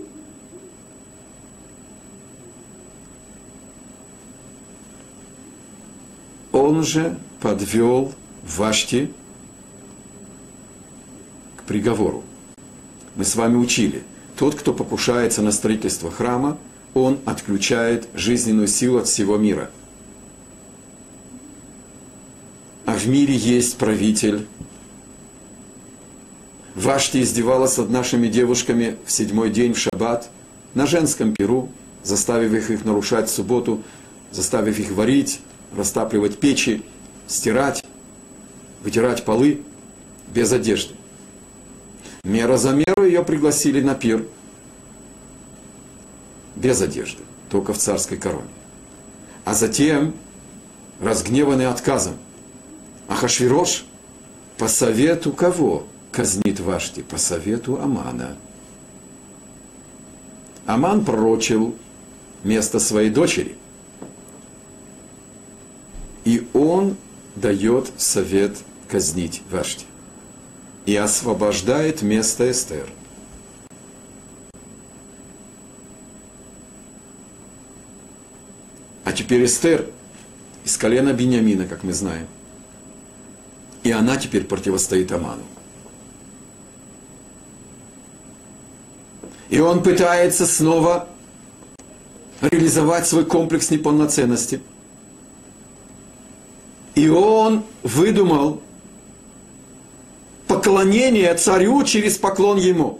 Он 6.68 6.84
же 6.84 7.18
подвел 7.40 8.12
Вашти 8.56 9.10
к 11.56 11.62
приговору. 11.62 12.22
Мы 13.16 13.24
с 13.24 13.34
вами 13.36 13.56
учили, 13.56 14.02
тот, 14.36 14.54
кто 14.54 14.72
покушается 14.72 15.42
на 15.42 15.50
строительство 15.50 16.10
храма, 16.10 16.58
он 16.94 17.18
отключает 17.24 18.08
жизненную 18.14 18.68
силу 18.68 18.98
от 18.98 19.06
всего 19.06 19.36
мира. 19.36 19.70
А 22.86 22.92
в 22.92 23.06
мире 23.08 23.34
есть 23.34 23.76
правитель. 23.76 24.46
Вашти 26.74 27.22
издевалась 27.22 27.76
над 27.76 27.90
нашими 27.90 28.28
девушками 28.28 28.96
в 29.04 29.12
седьмой 29.12 29.50
день 29.50 29.72
в 29.72 29.78
шаббат 29.78 30.30
на 30.74 30.86
женском 30.86 31.34
перу, 31.34 31.70
заставив 32.04 32.52
их, 32.52 32.70
их 32.70 32.84
нарушать 32.84 33.28
субботу, 33.30 33.82
заставив 34.30 34.78
их 34.78 34.92
варить, 34.92 35.40
растапливать 35.76 36.38
печи, 36.38 36.82
стирать, 37.26 37.84
вытирать 38.82 39.24
полы 39.24 39.62
без 40.32 40.52
одежды. 40.52 40.94
Мера 42.24 42.56
за 42.56 42.72
меру 42.72 43.04
ее 43.04 43.22
пригласили 43.24 43.80
на 43.80 43.94
пир 43.94 44.26
без 46.56 46.80
одежды, 46.80 47.22
только 47.50 47.72
в 47.72 47.78
царской 47.78 48.18
короне. 48.18 48.48
А 49.44 49.54
затем, 49.54 50.14
разгневанный 51.00 51.66
отказом, 51.66 52.14
Ахашвирош 53.06 53.84
по 54.58 54.68
совету 54.68 55.32
кого 55.32 55.86
казнит 56.12 56.60
Вашти? 56.60 57.00
По 57.00 57.16
совету 57.16 57.80
Амана. 57.80 58.36
Аман 60.66 61.04
пророчил 61.04 61.74
место 62.42 62.78
своей 62.78 63.10
дочери– 63.10 63.56
и 66.24 66.46
он 66.52 66.96
дает 67.36 67.90
совет 67.96 68.56
казнить 68.88 69.42
Вашти. 69.50 69.84
И 70.86 70.96
освобождает 70.96 72.02
место 72.02 72.50
Эстер. 72.50 72.88
А 79.04 79.12
теперь 79.12 79.44
Эстер 79.44 79.86
из 80.64 80.76
колена 80.76 81.12
Бениамина, 81.12 81.66
как 81.66 81.82
мы 81.82 81.92
знаем. 81.92 82.26
И 83.82 83.90
она 83.90 84.16
теперь 84.16 84.44
противостоит 84.44 85.12
Аману. 85.12 85.42
И 89.50 89.60
он 89.60 89.82
пытается 89.82 90.46
снова 90.46 91.08
реализовать 92.40 93.06
свой 93.06 93.24
комплекс 93.24 93.70
неполноценности– 93.70 94.60
и 96.98 97.08
он 97.08 97.62
выдумал 97.84 98.60
поклонение 100.48 101.32
царю 101.34 101.84
через 101.84 102.18
поклон 102.18 102.58
ему. 102.58 102.98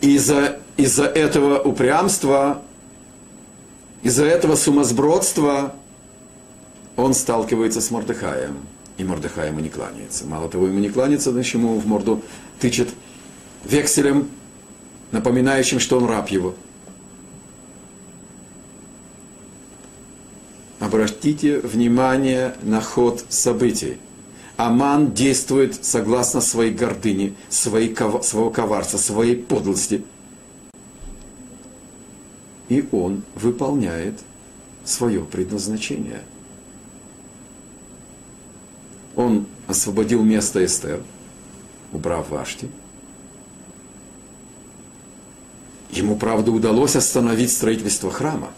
Из-за 0.00 0.60
из 0.76 1.00
этого 1.00 1.60
упрямства, 1.60 2.62
из-за 4.04 4.24
этого 4.24 4.54
сумасбродства 4.54 5.74
он 6.94 7.14
сталкивается 7.14 7.80
с 7.80 7.90
Мордыхаем. 7.90 8.58
И 8.96 9.02
Мордыхай 9.02 9.48
ему 9.48 9.58
не 9.58 9.70
кланяется. 9.70 10.24
Мало 10.24 10.48
того, 10.48 10.68
ему 10.68 10.78
не 10.78 10.88
кланяется, 10.88 11.32
значит, 11.32 11.54
ему 11.54 11.80
в 11.80 11.86
морду 11.88 12.22
тычет 12.60 12.90
векселем 13.64 14.28
напоминающим, 15.12 15.80
что 15.80 15.98
он 15.98 16.06
раб 16.06 16.28
его. 16.28 16.54
Обратите 20.80 21.58
внимание 21.60 22.54
на 22.62 22.80
ход 22.80 23.24
событий. 23.28 23.98
Аман 24.56 25.12
действует 25.12 25.84
согласно 25.84 26.40
своей 26.40 26.72
гордыне, 26.72 27.34
своей, 27.48 27.94
своего 28.22 28.50
коварства, 28.50 28.98
своей 28.98 29.36
подлости. 29.36 30.04
И 32.68 32.86
он 32.92 33.22
выполняет 33.34 34.20
свое 34.84 35.24
предназначение. 35.24 36.22
Он 39.16 39.46
освободил 39.66 40.22
место 40.22 40.64
Эстер, 40.64 41.02
убрав 41.92 42.30
Вашти– 42.30 42.68
Ему, 45.90 46.16
правда, 46.16 46.50
удалось 46.50 46.96
остановить 46.96 47.50
строительство 47.50 48.10
храма. 48.10 48.50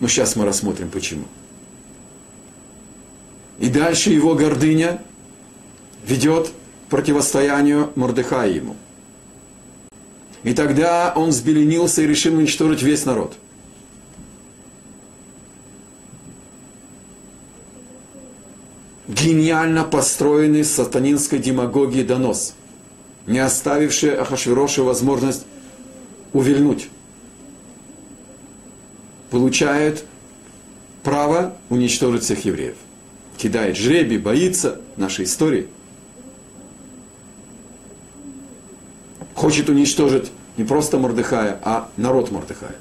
Но 0.00 0.08
сейчас 0.08 0.36
мы 0.36 0.44
рассмотрим, 0.44 0.90
почему. 0.90 1.24
И 3.58 3.68
дальше 3.68 4.10
его 4.10 4.34
гордыня 4.34 5.02
ведет 6.06 6.48
к 6.86 6.90
противостоянию 6.90 7.92
Мордыхая 7.96 8.50
ему. 8.50 8.76
И 10.42 10.54
тогда 10.54 11.12
он 11.16 11.30
взбеленился 11.30 12.02
и 12.02 12.06
решил 12.06 12.36
уничтожить 12.36 12.82
весь 12.82 13.04
народ– 13.04 13.36
гениально 19.26 19.82
построенный 19.82 20.62
сатанинской 20.62 21.40
демагогией 21.40 22.04
донос, 22.04 22.54
не 23.26 23.40
оставивший 23.40 24.14
Ахашвирошу 24.14 24.84
возможность 24.84 25.44
увильнуть. 26.32 26.88
Получает 29.32 30.04
право 31.02 31.56
уничтожить 31.70 32.22
всех 32.22 32.44
евреев. 32.44 32.76
Кидает 33.36 33.76
жребий, 33.76 34.18
боится 34.18 34.80
нашей 34.96 35.24
истории. 35.24 35.66
Хочет 39.34 39.68
уничтожить 39.68 40.30
не 40.56 40.62
просто 40.62 40.98
Мордыхая, 40.98 41.60
а 41.64 41.88
народ 41.96 42.30
Мордыхая. 42.30 42.76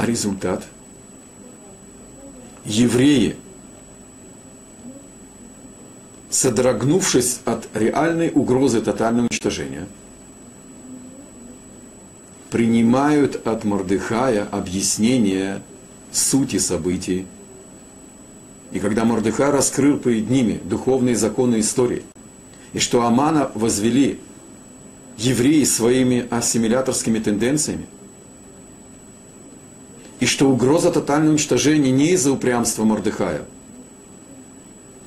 А 0.00 0.06
результат? 0.06 0.66
Евреи, 2.64 3.36
содрогнувшись 6.30 7.40
от 7.44 7.68
реальной 7.74 8.30
угрозы 8.34 8.80
тотального 8.80 9.26
уничтожения, 9.26 9.86
принимают 12.50 13.46
от 13.46 13.64
Мордыхая 13.64 14.46
объяснение 14.50 15.60
сути 16.10 16.56
событий. 16.56 17.26
И 18.72 18.78
когда 18.78 19.04
Мордыхай 19.04 19.50
раскрыл 19.50 19.98
перед 19.98 20.30
ними 20.30 20.62
духовные 20.64 21.14
законы 21.14 21.60
истории, 21.60 22.04
и 22.72 22.78
что 22.78 23.02
Амана 23.02 23.50
возвели 23.54 24.18
евреи 25.18 25.64
своими 25.64 26.26
ассимиляторскими 26.30 27.18
тенденциями– 27.18 27.84
и 30.20 30.26
что 30.26 30.48
угроза 30.48 30.90
тотального 30.90 31.30
уничтожения 31.30 31.90
не 31.90 32.10
из-за 32.10 32.30
упрямства 32.30 32.84
Мордыхая, 32.84 33.42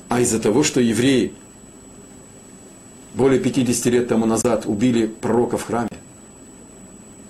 а 0.08 0.20
из-за 0.20 0.40
того, 0.40 0.64
что 0.64 0.80
евреи 0.80 1.32
более 3.14 3.40
50 3.40 3.86
лет 3.86 4.08
тому 4.08 4.26
назад 4.26 4.66
убили 4.66 5.06
пророка 5.06 5.56
в 5.56 5.64
храме, 5.64 5.88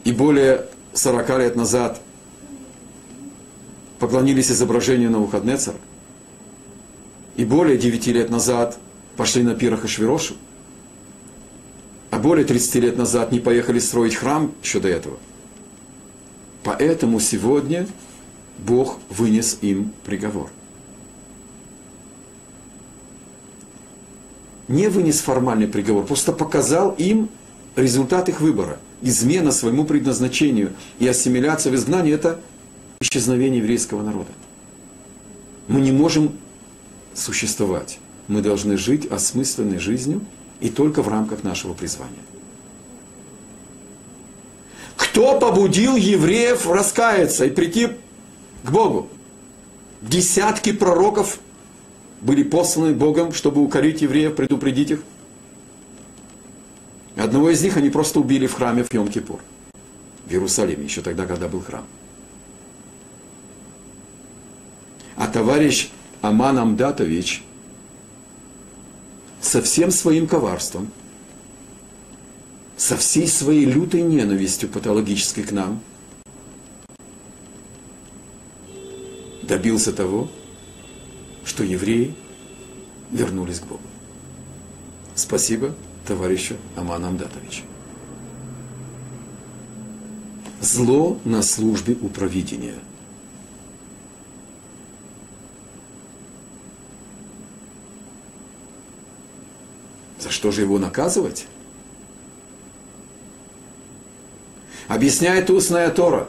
и 0.05 0.13
более 0.13 0.65
40 0.95 1.29
лет 1.39 1.57
назад 1.57 2.01
поклонились 3.99 4.51
изображению 4.51 5.11
на 5.11 5.19
Навуходнецера, 5.19 5.77
и 7.37 7.45
более 7.45 7.77
9 7.77 8.07
лет 8.09 8.31
назад 8.31 8.79
пошли 9.17 9.43
на 9.43 9.55
пирах 9.55 9.85
Ишвирошу, 9.85 10.35
а 12.11 12.19
более 12.19 12.47
30 12.47 12.75
лет 12.77 12.97
назад 12.97 13.31
не 13.31 13.41
поехали 13.41 13.79
строить 13.79 14.15
храм 14.15 14.53
еще 14.63 14.81
до 14.81 14.89
этого– 14.89 15.19
Поэтому 16.65 17.21
сегодня 17.21 17.87
Бог 18.59 18.99
вынес 19.11 19.59
им 19.61 19.93
приговор. 20.05 20.51
Не 24.67 24.89
вынес 24.89 25.21
формальный 25.21 25.69
приговор, 25.69 26.07
просто 26.07 26.33
показал 26.33 26.93
им 26.93 27.29
результат 27.77 28.31
их 28.31 28.41
выбора. 28.41 28.79
Измена 29.03 29.53
своему 29.53 29.85
предназначению 29.85 30.73
и 30.99 31.07
ассимиляция 31.07 31.71
в 31.71 31.77
изгнании– 31.77 32.13
это 32.15 32.41
исчезновение 33.01 33.59
еврейского 33.59 34.03
народа. 34.03 34.31
Мы 35.69 35.83
не 35.83 35.93
можем 35.93 36.33
существовать. 37.13 37.99
Мы 38.27 38.41
должны 38.41 38.79
жить 38.79 39.05
осмысленной 39.07 39.79
жизнью 39.79 40.23
и 40.61 40.71
только 40.71 41.03
в 41.03 41.09
рамках 41.09 41.45
нашего 41.45 41.75
призвания. 41.75 42.23
Кто 45.15 45.39
побудил 45.39 45.95
евреев 45.95 46.67
раскаяться 46.69 47.45
и 47.45 47.51
прийти 47.51 47.87
к 48.65 48.71
Богу? 48.73 49.09
Десятки 50.03 50.73
пророков 50.73 51.39
были 52.21 52.43
посланы 52.43 52.95
Богом, 52.95 53.33
чтобы 53.33 53.63
укорить 53.63 54.03
евреев, 54.03 54.35
предупредить 54.35 54.91
их. 54.91 55.05
Одного 57.15 57.51
из 57.51 57.63
них 57.63 57.77
они 57.77 57.91
просто 57.91 58.19
убили 58.19 58.49
в 58.49 58.55
храме 58.55 58.83
в 58.83 58.91
Йом-Кипур, 58.91 59.39
в 60.27 60.33
Иерусалиме, 60.33 60.83
еще 60.83 61.01
тогда, 61.01 61.27
когда 61.27 61.47
был 61.47 61.61
храм. 61.61 61.85
А 65.15 65.29
товарищ 65.29 65.91
Аман 66.23 66.59
Амдатович 66.59 67.45
со 69.41 69.63
всем 69.63 69.93
своим 69.93 70.27
коварством– 70.27 70.91
со 72.77 72.97
всей 72.97 73.29
своей 73.29 73.65
лютой 73.65 74.03
ненавистью 74.03 74.69
патологической 74.69 75.45
к 75.45 75.53
нам, 75.53 75.81
добился 79.43 79.93
того, 79.93 80.29
что 81.45 81.63
евреи 81.63 82.15
вернулись 83.11 83.61
к 83.61 83.67
Богу. 83.67 83.83
Спасибо 85.15 85.75
товарищу 86.07 86.57
Аману 86.77 87.09
Амдатовичу. 87.09 87.63
Зло 90.61 91.19
на 91.25 91.43
службе 91.43 91.97
у 92.01 92.09
провидения. 92.09 92.75
За 100.19 100.31
что 100.31 100.51
же 100.51 100.63
его 100.63 100.79
наказывать? 100.79 101.47
Объясняет 104.89 105.51
устная 105.51 105.91
Тора. 105.91 106.29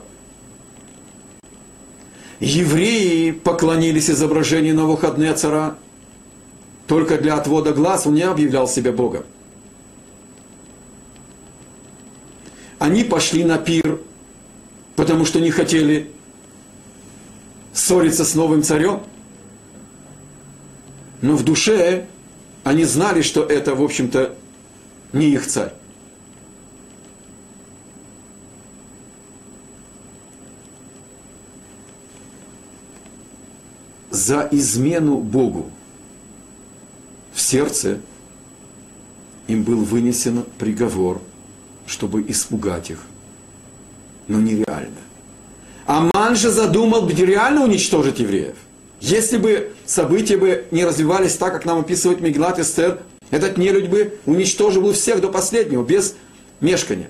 Евреи 2.40 3.32
поклонились 3.32 4.10
изображению 4.10 4.76
Навуходнецера 4.76 5.78
только 6.88 7.18
для 7.18 7.36
отвода 7.36 7.74
глаз, 7.74 8.06
он 8.06 8.14
не 8.16 8.22
объявлял 8.22 8.68
себя 8.68 8.92
Богом. 8.92 9.24
Они 12.78 13.04
пошли 13.04 13.44
на 13.44 13.58
пир, 13.58 14.00
потому 14.96 15.26
что 15.26 15.40
не 15.40 15.50
хотели 15.50 16.12
ссориться 17.74 18.26
с 18.26 18.36
новым 18.36 18.64
царем. 18.64 19.02
Но 21.22 21.36
в 21.36 21.44
душе 21.44 22.06
они 22.64 22.84
знали, 22.84 23.22
что 23.22 23.44
это, 23.44 23.74
в 23.74 23.82
общем-то, 23.82 24.36
не 25.14 25.30
их 25.30 25.48
царь. 25.48 25.74
За 34.16 34.48
измену 34.52 35.18
Богу 35.18 35.70
в 37.34 37.42
сердце 37.42 38.00
им 39.48 39.64
был 39.64 39.84
вынесен 39.84 40.46
приговор, 40.58 41.22
чтобы 41.86 42.24
испугать 42.28 42.90
их. 42.92 43.00
Но 44.28 44.40
нереально. 44.40 44.98
Аман 45.86 46.36
же 46.36 46.50
задумал 46.50 47.08
реально 47.10 47.64
уничтожить 47.66 48.20
евреев. 48.20 48.56
Если 49.02 49.38
бы 49.38 49.74
события 49.86 50.38
бы 50.38 50.66
не 50.72 50.86
развивались 50.86 51.36
так, 51.36 51.54
как 51.54 51.66
нам 51.66 51.80
описывает 51.82 52.22
Меглат 52.22 52.58
Эстер, 52.58 53.02
этот 53.30 53.58
нелюдь 53.58 53.90
бы 53.90 54.18
уничтожил 54.26 54.82
бы 54.82 54.94
всех 54.94 55.20
до 55.20 55.28
последнего, 55.28 55.84
без 55.84 56.16
мешкания. 56.62 57.10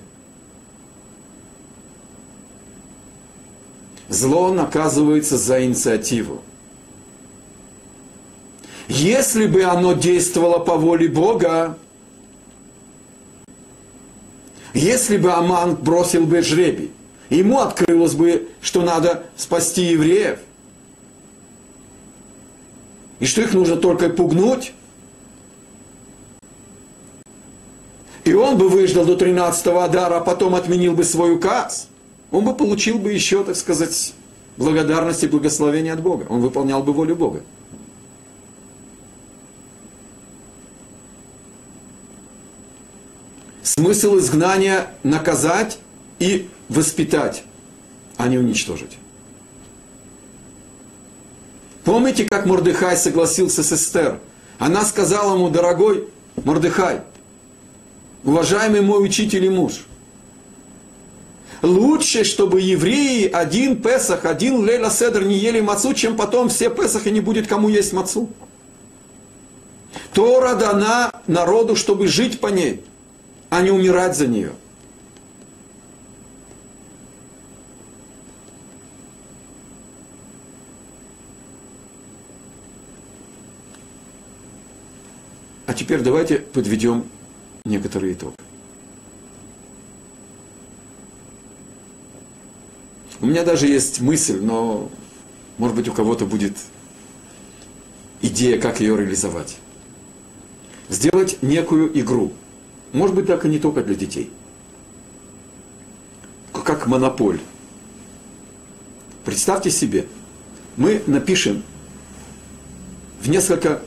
Зло 4.08 4.52
наказывается 4.52 5.38
за 5.38 5.64
инициативу. 5.64 6.42
Если 8.88 9.46
бы 9.46 9.64
оно 9.64 9.94
действовало 9.94 10.58
по 10.58 10.76
воле 10.76 11.08
Бога, 11.08 11.76
если 14.74 15.16
бы 15.16 15.32
Аман 15.32 15.74
бросил 15.74 16.24
бы 16.24 16.42
жребий, 16.42 16.92
ему 17.30 17.60
открылось 17.60 18.14
бы, 18.14 18.48
что 18.60 18.82
надо 18.82 19.24
спасти 19.36 19.86
евреев, 19.86 20.38
и 23.18 23.26
что 23.26 23.40
их 23.40 23.54
нужно 23.54 23.76
только 23.76 24.10
пугнуть, 24.10 24.72
и 28.24 28.34
он 28.34 28.58
бы 28.58 28.68
выждал 28.68 29.04
до 29.04 29.14
13-го 29.14 29.80
Адара, 29.80 30.18
а 30.18 30.20
потом 30.20 30.54
отменил 30.54 30.94
бы 30.94 31.04
свой 31.04 31.34
указ, 31.34 31.88
он 32.30 32.44
бы 32.44 32.54
получил 32.54 32.98
бы 32.98 33.12
еще, 33.12 33.42
так 33.44 33.56
сказать, 33.56 34.14
благодарность 34.56 35.24
и 35.24 35.28
благословение 35.28 35.92
от 35.92 36.02
Бога. 36.02 36.26
Он 36.28 36.40
выполнял 36.40 36.82
бы 36.82 36.92
волю 36.92 37.16
Бога. 37.16 37.42
Смысл 43.78 44.16
изгнания– 44.16 44.86
наказать 45.02 45.76
и 46.18 46.48
воспитать, 46.70 47.44
а 48.16 48.26
не 48.26 48.38
уничтожить. 48.38 48.96
Помните, 51.84 52.24
как 52.24 52.46
Мордыхай 52.46 52.96
согласился 52.96 53.62
с 53.62 53.74
Эстер? 53.74 54.18
Она 54.58 54.82
сказала 54.82 55.34
ему, 55.34 55.50
дорогой 55.50 56.08
Мордыхай, 56.42 57.02
уважаемый 58.24 58.80
мой 58.80 59.04
учитель 59.04 59.44
и 59.44 59.50
муж, 59.50 59.84
лучше, 61.60 62.24
чтобы 62.24 62.62
евреи 62.62 63.28
один 63.28 63.82
Песах, 63.82 64.24
один 64.24 64.64
Лейла 64.64 64.90
Седр 64.90 65.22
не 65.22 65.36
ели 65.36 65.60
мацу, 65.60 65.92
чем 65.92 66.16
потом 66.16 66.48
все 66.48 66.70
Песахи 66.70 67.10
не 67.10 67.20
будет 67.20 67.46
кому 67.46 67.68
есть 67.68 67.92
мацу. 67.92 68.30
Тора 70.14 70.54
дана 70.54 71.12
народу, 71.26 71.76
чтобы 71.76 72.06
жить 72.06 72.40
по 72.40 72.46
ней– 72.46 72.82
а 73.50 73.62
не 73.62 73.70
умирать 73.70 74.16
за 74.16 74.26
нее. 74.26 74.52
А 85.66 85.74
теперь 85.74 86.00
давайте 86.00 86.38
подведем 86.38 87.04
некоторый 87.64 88.12
итог. 88.12 88.34
У 93.20 93.26
меня 93.26 93.44
даже 93.44 93.66
есть 93.66 94.00
мысль, 94.00 94.40
но, 94.40 94.90
может 95.58 95.74
быть, 95.74 95.88
у 95.88 95.92
кого-то 95.92 96.26
будет 96.26 96.56
идея, 98.20 98.60
как 98.60 98.80
ее 98.80 98.96
реализовать. 98.96 99.56
Сделать 100.88 101.42
некую 101.42 101.98
игру– 101.98 102.32
может 102.96 103.14
быть, 103.14 103.26
так 103.26 103.44
и 103.44 103.48
не 103.50 103.58
только 103.58 103.82
для 103.82 103.94
детей. 103.94 104.30
Как 106.64 106.86
монополь. 106.86 107.38
Представьте 109.22 109.70
себе, 109.70 110.06
мы 110.78 111.02
напишем 111.06 111.62
в 113.20 113.28
несколько, 113.28 113.82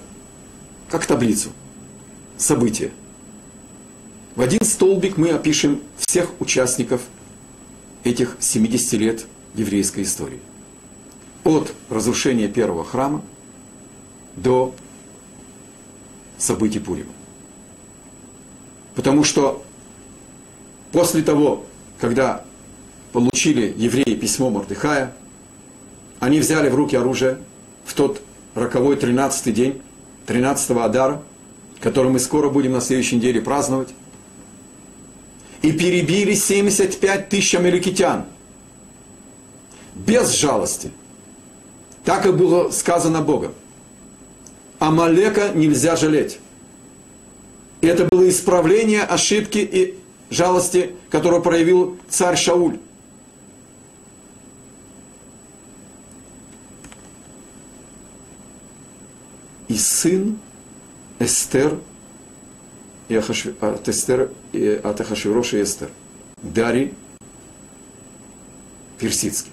как 0.90 1.08
таблицу, 1.08 1.50
события. 2.38 2.92
В 4.36 4.42
один 4.42 4.62
столбик 4.64 5.18
мы 5.18 5.32
опишем 5.32 5.82
всех 5.98 6.30
участников 6.40 7.02
этих 8.04 8.38
70 8.40 8.94
лет 8.94 9.26
еврейской 9.56 10.04
истории. 10.04 10.40
От 11.44 11.74
разрушения 11.90 12.48
первого 12.48 12.86
храма 12.86 13.24
до 14.36 14.76
событий 16.38 16.80
Пурима. 16.80 17.19
Потому 19.00 19.24
что 19.24 19.64
после 20.92 21.22
того, 21.22 21.64
когда 22.02 22.44
получили 23.14 23.74
евреи 23.78 24.14
письмо 24.14 24.50
Мордыхая, 24.50 25.14
они 26.20 26.42
взяли 26.42 26.68
в 26.68 26.76
руки 26.76 26.98
оружие 26.98 27.38
в 27.86 27.94
тот 27.94 28.22
роковой 28.56 28.98
13 28.98 29.54
день, 29.54 29.82
13 30.26 30.72
Адара, 30.72 31.22
который 31.80 32.12
мы 32.12 32.20
скоро 32.20 32.50
будем 32.50 32.74
на 32.74 32.82
следующей 32.82 33.16
неделе 33.16 33.40
праздновать, 33.40 33.88
и 35.62 35.72
перебили 35.72 36.34
75 36.34 37.30
тысяч 37.30 37.56
амеликитян. 37.56 38.26
Без 39.96 40.32
жалости. 40.32 40.92
Так 42.04 42.26
и 42.26 42.34
было 42.34 42.70
сказано 42.70 43.22
Богом. 43.22 43.54
Амалека 44.80 45.54
нельзя 45.56 45.96
жалеть. 45.96 46.40
И 47.82 47.88
это 47.88 48.06
было 48.06 48.28
исправление 48.28 49.04
ошибки 49.04 49.60
и 49.60 49.98
жалости, 50.30 50.96
которую 51.10 51.42
проявил 51.42 51.98
царь 52.10 52.38
Шауль. 52.38 52.80
И 59.68 59.76
сын 59.76 60.40
Эстер 61.20 61.78
и 63.08 63.16
Ахашв... 63.16 63.48
от 63.62 63.90
Эстер, 63.90 64.32
и 64.54 64.68
от 64.68 65.02
Ахашвироша 65.02 65.62
Эстер. 65.62 65.90
Дарий 66.42 66.94
Персидский. 68.98 69.52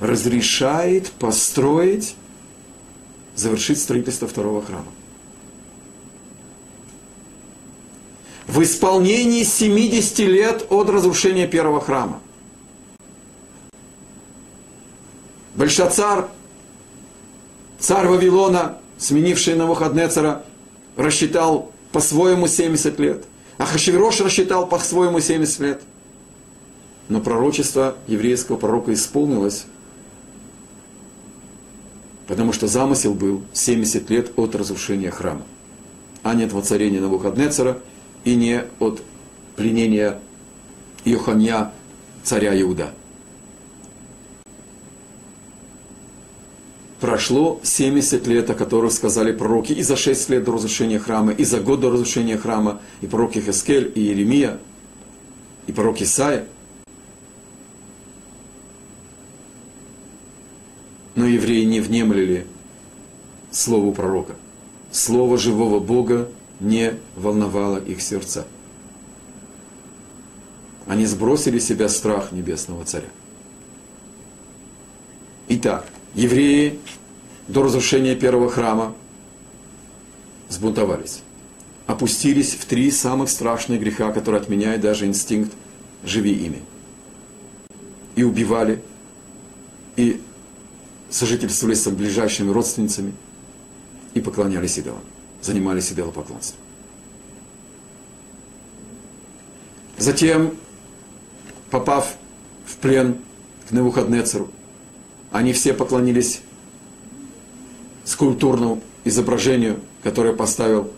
Разрешает 0.00 1.10
построить, 1.12 2.14
завершить 3.34 3.80
строительство 3.80 4.28
второго 4.28 4.62
храма. 4.62 4.92
В 8.46 8.62
исполнении 8.62 9.42
70 9.42 10.18
лет 10.20 10.66
от 10.70 10.88
разрушения 10.88 11.48
первого 11.48 11.80
храма. 11.80 12.20
Большацар, 15.56 16.28
царь 17.78 18.06
Вавилона, 18.06 18.78
сменивший 18.98 19.56
Навуходнецера, 19.56 20.44
рассчитал 20.96 21.72
по-своему 21.92 22.46
70 22.46 22.98
лет. 23.00 23.24
А 23.58 23.64
Хашвирош 23.64 24.20
рассчитал 24.20 24.68
по-своему 24.68 25.20
70 25.20 25.60
лет. 25.60 25.82
Но 27.08 27.20
пророчество 27.20 27.96
еврейского 28.06 28.56
пророка 28.56 28.92
исполнилось, 28.92 29.66
потому 32.26 32.52
что 32.52 32.66
замысел 32.66 33.14
был 33.14 33.42
70 33.52 34.10
лет 34.10 34.32
от 34.36 34.54
разрушения 34.54 35.10
храма, 35.10 35.42
а 36.22 36.34
не 36.34 36.44
от 36.44 36.52
воцарения 36.52 37.00
Навуходнецера 37.00 37.78
и 38.26 38.34
не 38.34 38.64
от 38.80 39.02
пленения 39.54 40.18
Йоханья, 41.06 41.72
царя 42.22 42.60
Иуда. 42.60 42.92
прошло 46.98 47.60
70 47.62 48.26
лет, 48.26 48.50
о 48.50 48.54
которых 48.54 48.92
сказали 48.92 49.30
пророки, 49.30 49.72
и 49.72 49.82
за 49.82 49.96
6 49.96 50.28
лет 50.30 50.44
до 50.44 50.52
разрушения 50.52 50.98
храма, 50.98 51.30
и 51.30 51.44
за 51.44 51.60
год 51.60 51.78
до 51.80 51.90
разрушения 51.90 52.36
храма, 52.36 52.80
и 53.00 53.06
пророки 53.06 53.38
Хескель, 53.38 53.92
и 53.94 54.00
Иеремия, 54.00 54.58
и 55.68 55.72
пророк 55.72 56.00
Исаия. 56.00 56.46
Но 61.14 61.26
евреи 61.26 61.62
не 61.62 61.80
внемлили 61.80 62.44
слову 63.52 63.92
пророка. 63.92 64.34
Слово 64.90 65.38
живого 65.38 65.78
Бога 65.78 66.28
не 66.60 66.94
волновало 67.14 67.78
их 67.78 68.00
сердца. 68.00 68.46
Они 70.86 71.04
сбросили 71.04 71.58
с 71.58 71.66
себя 71.66 71.88
страх 71.88 72.32
небесного 72.32 72.84
царя. 72.84 73.08
Итак, 75.48 75.86
евреи 76.14 76.78
до 77.48 77.62
разрушения 77.62 78.14
первого 78.14 78.50
храма 78.50 78.94
сбунтовались. 80.48 81.22
Опустились 81.86 82.54
в 82.54 82.64
три 82.64 82.90
самых 82.90 83.30
страшных 83.30 83.80
греха, 83.80 84.12
которые 84.12 84.40
отменяют 84.40 84.82
даже 84.82 85.06
инстинкт 85.06 85.52
«живи 86.04 86.32
ими». 86.32 86.62
И 88.16 88.24
убивали, 88.24 88.82
и 89.94 90.20
сожительствовали 91.10 91.74
с 91.74 91.88
ближайшими 91.88 92.50
родственницами, 92.50 93.12
и 94.14 94.20
поклонялись 94.20 94.78
идолам, 94.78 95.02
занимались 95.46 95.92
идолопоклонством. 95.92 96.60
Затем, 99.96 100.54
попав 101.70 102.16
в 102.66 102.76
плен 102.76 103.16
к 103.68 103.72
Навуходнецеру, 103.72 104.50
они 105.32 105.52
все 105.52 105.72
поклонились 105.72 106.42
скульптурному 108.04 108.82
изображению, 109.04 109.80
которое 110.02 110.34
поставил 110.34 110.90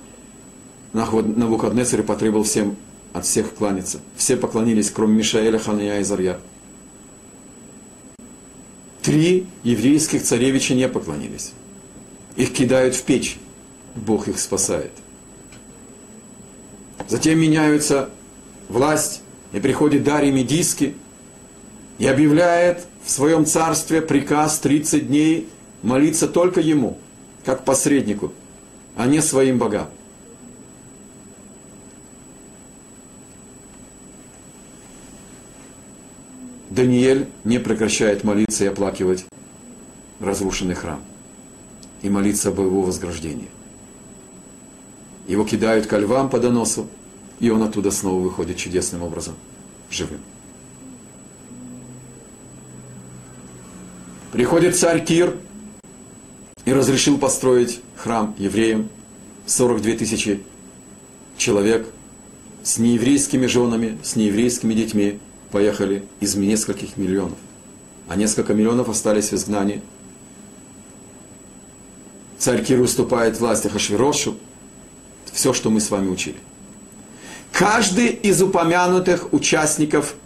на 0.92 1.04
выходные 1.04 1.87
и 1.87 2.02
потребовал 2.02 2.44
всем 2.44 2.76
от 3.12 3.24
всех 3.24 3.54
кланяться. 3.54 4.00
Все 4.16 4.37
поклонились, 4.37 4.90
кроме 4.90 5.16
Мишаэля, 5.16 5.58
Ханая 5.58 6.00
и 6.00 6.04
Зарья. 6.04 6.40
Три 9.02 9.46
еврейских 9.62 10.22
царевича 10.22 10.74
не 10.74 10.88
поклонились. 10.88 11.52
Их 12.37 12.52
кидают 12.52 12.94
в 12.94 13.02
печь. 13.04 13.38
Бог 13.94 14.29
их 14.29 14.38
спасает. 14.38 14.92
Затем 17.09 17.38
меняются 17.38 18.11
власть, 18.68 19.22
и 19.53 19.61
приходит 19.61 20.05
Дарий 20.05 20.31
Медийский 20.31 20.94
и 21.98 22.07
объявляет 22.07 22.87
в 23.03 23.11
своем 23.11 23.46
царстве 23.46 24.03
приказ 24.03 24.59
30 24.59 25.09
дней 25.09 25.48
молиться 25.83 26.29
только 26.29 26.61
ему, 26.61 26.98
как 27.44 27.64
посреднику, 27.64 28.33
а 28.96 29.07
не 29.07 29.22
своим 29.22 29.59
богам. 29.59 29.88
Даниэль 36.70 37.27
не 37.44 37.59
прекращает 37.59 38.22
молиться 38.22 38.64
и 38.64 38.68
оплакивать 38.68 39.24
разрушенный 40.20 40.74
храм 40.74 41.01
и 42.03 42.11
молиться 42.11 42.51
об 42.51 42.61
его 42.61 42.83
возграждении. 42.83 43.48
Его 45.29 45.45
кидают 45.45 45.87
ко 45.87 45.99
львам 45.99 46.31
по 46.31 46.41
доносу, 46.41 46.88
и 47.38 47.51
он 47.51 47.62
оттуда 47.62 47.91
снова 47.91 48.21
выходит 48.21 48.57
чудесным 48.57 49.03
образом, 49.03 49.35
живым. 49.91 50.21
Приходит 54.33 54.75
царь 54.75 55.05
Кир 55.05 55.37
и 56.64 56.73
разрешил 56.73 57.19
построить 57.19 57.81
храм 57.97 58.35
евреям. 58.38 58.88
42 59.47 59.93
тысячи 59.93 60.43
человек 61.37 61.87
с 62.62 62.79
нееврейскими 62.79 63.47
женами, 63.47 63.99
с 64.03 64.17
нееврейскими 64.17 64.75
детьми 64.75 65.19
поехали 65.51 66.05
из 66.21 66.35
нескольких 66.37 66.97
миллионов. 66.97 67.38
А 68.09 68.17
несколько 68.17 68.55
миллионов 68.55 68.88
остались 68.88 69.31
в 69.31 69.35
изгнании. 69.35 69.83
Царь 72.38 72.64
Кир 72.64 72.81
уступает 72.81 73.38
власти 73.41 73.69
Хашвирошу. 73.69 74.37
Все, 75.38 75.53
что 75.53 75.70
мы 75.70 75.81
с 75.81 75.88
вами 75.88 76.09
учили. 76.09 76.38
Каждый 77.53 78.09
из 78.09 78.42
упомянутых 78.42 79.33
участников 79.33 80.16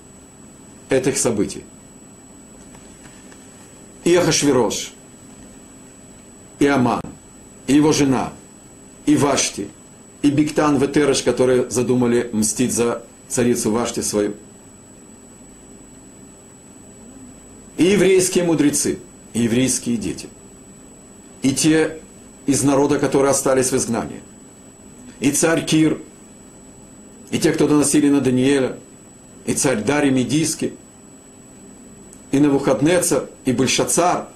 этих 0.88 1.18
событий 1.18 1.64
и 4.04 4.14
Ахашвирош, 4.14 4.92
и 6.60 6.66
Аман, 6.66 7.02
и 7.66 7.74
его 7.74 7.92
жена, 7.92 8.32
и 9.04 9.14
Вашти, 9.14 9.68
и 10.22 10.30
Биктан 10.30 10.78
Ветерыш, 10.78 11.20
которые 11.20 11.68
задумали 11.68 12.30
мстить 12.32 12.72
за 12.72 13.02
царицу 13.28 13.70
Вашти 13.70 14.00
свою. 14.00 14.32
И 17.76 17.84
еврейские 17.84 18.44
мудрецы, 18.44 18.98
и 19.34 19.42
еврейские 19.42 19.98
дети, 19.98 20.30
и 21.42 21.52
те 21.52 21.98
из 22.46 22.62
народа, 22.62 22.98
которые 22.98 23.32
остались 23.32 23.72
в 23.72 23.76
изгнании, 23.76 24.22
и 25.22 25.30
царь 25.30 25.64
Кир, 25.64 25.98
и 27.30 27.38
те, 27.38 27.52
кто 27.52 27.68
доносили 27.68 28.08
на 28.08 28.20
Даниэля, 28.20 28.76
и 29.46 29.54
царь 29.54 29.80
Дарий 29.82 30.10
Медийский, 30.10 30.74
и 32.32 32.40
Навуходнецер, 32.40 33.28
и 33.44 33.52
Большацар, 33.52 34.26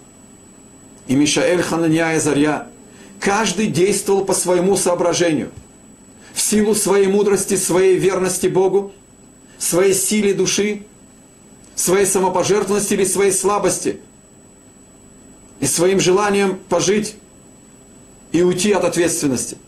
и 1.08 1.16
Мишаэль 1.16 1.60
Хананя 1.60 2.14
и 2.14 2.20
Зарья. 2.20 2.68
Каждый 3.18 3.66
действовал 3.66 4.24
по 4.24 4.32
своему 4.32 4.76
соображению, 4.76 5.50
в 6.32 6.40
силу 6.40 6.74
своей 6.76 7.08
мудрости, 7.08 7.56
своей 7.56 7.98
верности 7.98 8.46
Богу, 8.46 8.92
своей 9.58 9.92
силе 9.92 10.34
души, 10.34 10.84
своей 11.74 12.06
самопожертвованности 12.06 12.94
или 12.94 13.04
своей 13.04 13.32
слабости, 13.32 14.00
и 15.58 15.66
своим 15.66 15.98
желанием 15.98 16.60
пожить 16.68 17.16
и 18.30 18.42
уйти 18.42 18.70
от 18.70 18.84
ответственности. 18.84 19.58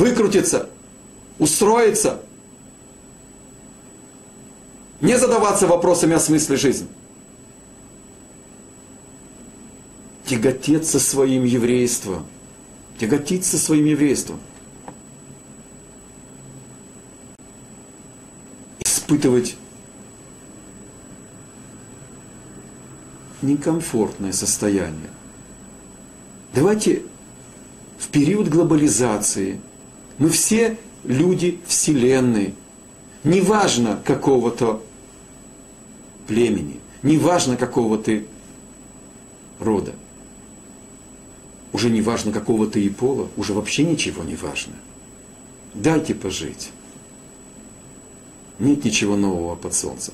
Выкрутиться, 0.00 0.68
устроиться– 1.38 2.22
не 5.02 5.18
задаваться 5.18 5.66
вопросами 5.66 6.14
о 6.14 6.20
смысле 6.20 6.56
жизни. 6.56 6.88
Тяготеться 10.24 11.00
своим 11.00 11.44
еврейством. 11.44 12.26
Тяготиться 12.98 13.58
своим 13.58 13.86
еврейством. 13.86 14.40
Испытывать 18.80 19.56
некомфортное 23.40 24.32
состояние. 24.32 25.10
Давайте 26.54 27.02
в 27.98 28.08
период 28.08 28.48
глобализации 28.48 29.60
мы 30.20 30.28
все 30.28 30.76
люди 31.02 31.58
Вселенной, 31.66 32.54
неважно 33.24 34.00
какого-то 34.04 34.82
племени, 36.26 36.78
неважно 37.02 37.56
какого 37.56 37.96
ты 37.96 38.26
рода, 39.58 39.94
уже 41.72 41.88
не 41.88 42.02
важно 42.02 42.32
какого 42.32 42.66
ты 42.66 42.84
и 42.84 42.90
пола, 42.90 43.28
уже 43.38 43.54
вообще 43.54 43.82
ничего 43.82 44.22
не 44.22 44.36
важно. 44.36 44.74
Дайте 45.72 46.14
пожить. 46.14 46.70
Нет 48.58 48.84
ничего 48.84 49.16
нового 49.16 49.56
под 49.56 49.72
солнцем. 49.72 50.12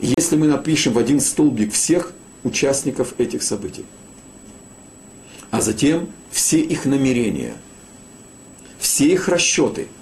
Если 0.00 0.36
мы 0.36 0.46
напишем 0.46 0.92
в 0.92 0.98
один 0.98 1.18
столбик 1.18 1.72
всех 1.72 2.12
участников 2.44 3.18
этих 3.18 3.42
событий, 3.42 3.84
а 5.52 5.60
затем 5.60 6.08
все 6.32 6.60
их 6.60 6.84
намерения, 6.84 7.54
все 8.80 9.06
их 9.06 9.28
расчеты– 9.28 9.86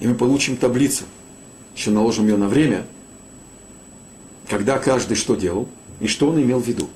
и 0.00 0.06
мы 0.06 0.14
получим 0.14 0.56
таблицу, 0.56 1.04
еще 1.74 1.90
наложим 1.90 2.26
ее 2.26 2.36
на 2.36 2.48
время, 2.48 2.86
когда 4.48 4.78
каждый 4.78 5.16
что 5.16 5.34
делал 5.34 5.68
и 6.00 6.06
что 6.06 6.28
он 6.28 6.40
имел 6.40 6.60
в 6.60 6.66
виду. 6.66 6.88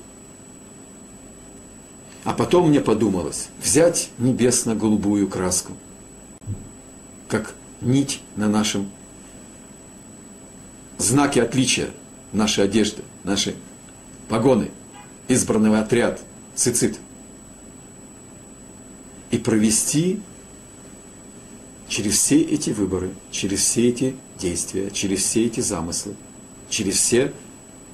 А 2.23 2.33
потом 2.33 2.69
мне 2.69 2.79
подумалось 2.79 3.49
взять 3.61 4.09
небесно-голубую 4.17 5.27
краску, 5.27 5.73
как 7.27 7.53
нить 7.81 8.21
на 8.37 8.47
нашем 8.47 8.89
знаке 10.97 11.43
отличия 11.43 11.89
нашей 12.31 12.63
одежды, 12.63 13.03
нашей 13.25 13.55
погоны, 14.29 14.71
избранный 15.27 15.79
отряд, 15.79 16.19
цицит, 16.55 16.99
и 19.31 19.37
провести 19.37 20.21
через 21.87 22.13
все 22.15 22.41
эти 22.41 22.69
выборы, 22.69 23.11
через 23.31 23.61
все 23.61 23.89
эти 23.89 24.15
действия, 24.37 24.91
через 24.91 25.23
все 25.23 25.45
эти 25.45 25.59
замыслы, 25.59 26.15
через 26.69 26.95
все 26.95 27.33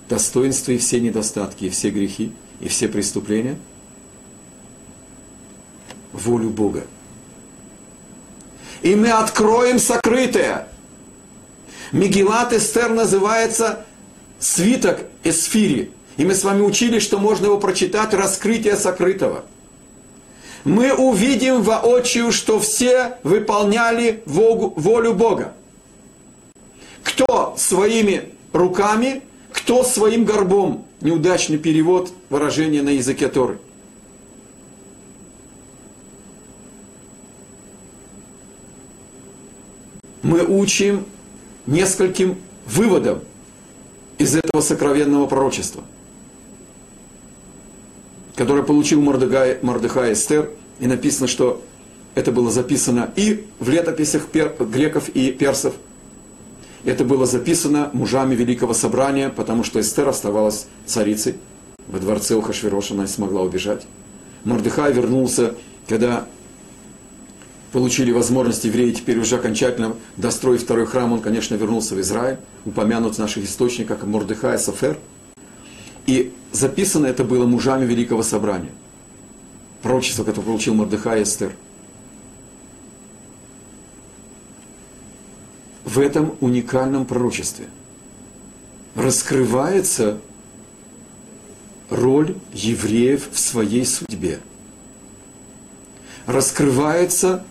достоинства 0.10 0.72
и 0.72 0.78
все 0.78 1.00
недостатки, 1.00 1.65
и 1.65 1.70
все 1.70 1.92
грехи, 1.92 2.32
и 2.60 2.68
все 2.68 2.88
преступления, 2.88 3.58
волю 6.12 6.50
Бога. 6.50 6.86
И 8.82 8.96
мы 8.96 9.10
откроем 9.12 9.80
сокрытое. 9.80 10.68
Мегилат 11.92 12.54
Эстер 12.54 12.89
называется 12.89 13.86
свиток 14.39 15.06
Эсфири. 15.24 15.92
И 16.20 16.26
мы 16.26 16.36
с 16.36 16.44
вами 16.44 16.62
учили, 16.62 17.00
что 17.00 17.18
можно 17.18 17.46
его 17.46 17.58
прочитать 17.58 18.14
раскрытие 18.14 18.76
сокрытого– 18.76 19.46
мы 20.64 20.94
увидим 20.94 21.62
воочию, 21.62 22.32
что 22.32 22.60
все 22.60 23.18
выполняли 23.24 24.22
волю 24.26 25.14
Бога. 25.14 25.54
Кто 27.04 27.56
своими 27.58 28.34
руками, 28.52 29.22
кто 29.52 29.84
своим 29.84 30.26
горбом. 30.26 30.86
Неудачный 31.02 31.58
перевод 31.58 32.12
выражения 32.30 32.82
на 32.82 32.90
языке 32.90 33.30
Торы. 33.30 33.58
Мы 40.22 40.46
учим 40.46 41.06
нескольким 41.66 42.38
выводам 42.66 43.22
из 44.18 44.36
этого 44.36 44.62
сокровенного 44.62 45.26
пророчества– 45.26 45.84
который 48.39 48.63
получил 48.63 49.02
Мордыхай, 49.02 49.58
Мордыхай 49.62 50.13
Эстер, 50.13 50.49
и 50.80 50.88
написано, 50.88 51.28
что 51.28 51.62
это 52.15 52.32
было 52.32 52.49
записано 52.49 53.12
и 53.17 53.45
в 53.60 53.67
летописях 53.67 54.28
пер, 54.28 54.56
греков 54.58 55.10
и 55.10 55.34
персов. 55.34 55.73
Это 56.86 57.04
было 57.04 57.25
записано 57.25 57.89
мужами 57.91 58.36
Великого 58.36 58.73
Собрания, 58.73 59.28
потому 59.28 59.65
что 59.65 59.82
Эстер 59.82 60.08
оставалась 60.08 60.67
царицей. 60.86 61.36
Во 61.89 61.99
дворце 61.99 62.36
у 62.36 62.41
Хашвироша 62.41 62.93
она 62.93 63.08
смогла 63.08 63.41
убежать. 63.41 63.86
Мордыхай 64.45 64.93
вернулся, 64.93 65.56
когда 65.89 66.25
получили 67.73 68.13
возможность 68.13 68.63
евреи 68.63 68.91
теперь 68.91 69.19
уже 69.19 69.36
окончательно 69.36 69.97
достроить 70.15 70.62
второй 70.62 70.86
храм, 70.86 71.12
он, 71.12 71.19
конечно, 71.19 71.56
вернулся 71.56 71.93
в 71.93 71.99
Израиль, 71.99 72.38
упомянут 72.63 73.15
в 73.15 73.19
наших 73.19 73.43
источниках 73.43 74.04
Мордыхай 74.04 74.58
Софер– 74.58 74.97
и 76.10 76.34
записано 76.52 77.06
это 77.06 77.24
было 77.24 77.46
мужами 77.46 77.86
Великого 77.86 78.24
Собрания. 78.24 78.72
Пророчество, 79.82 80.24
которое 80.24 80.46
получил 80.46 80.74
Мордыхай 80.74 81.24
Эстер. 81.24 81.56
В 85.86 86.00
этом 86.00 86.36
уникальном 86.40 87.06
пророчестве 87.06 87.67
раскрывается 88.96 90.19
роль 91.90 92.36
евреев 92.54 93.30
в 93.32 93.40
своей 93.40 93.86
судьбе. 93.86 94.40
Раскрывается, 96.26 97.44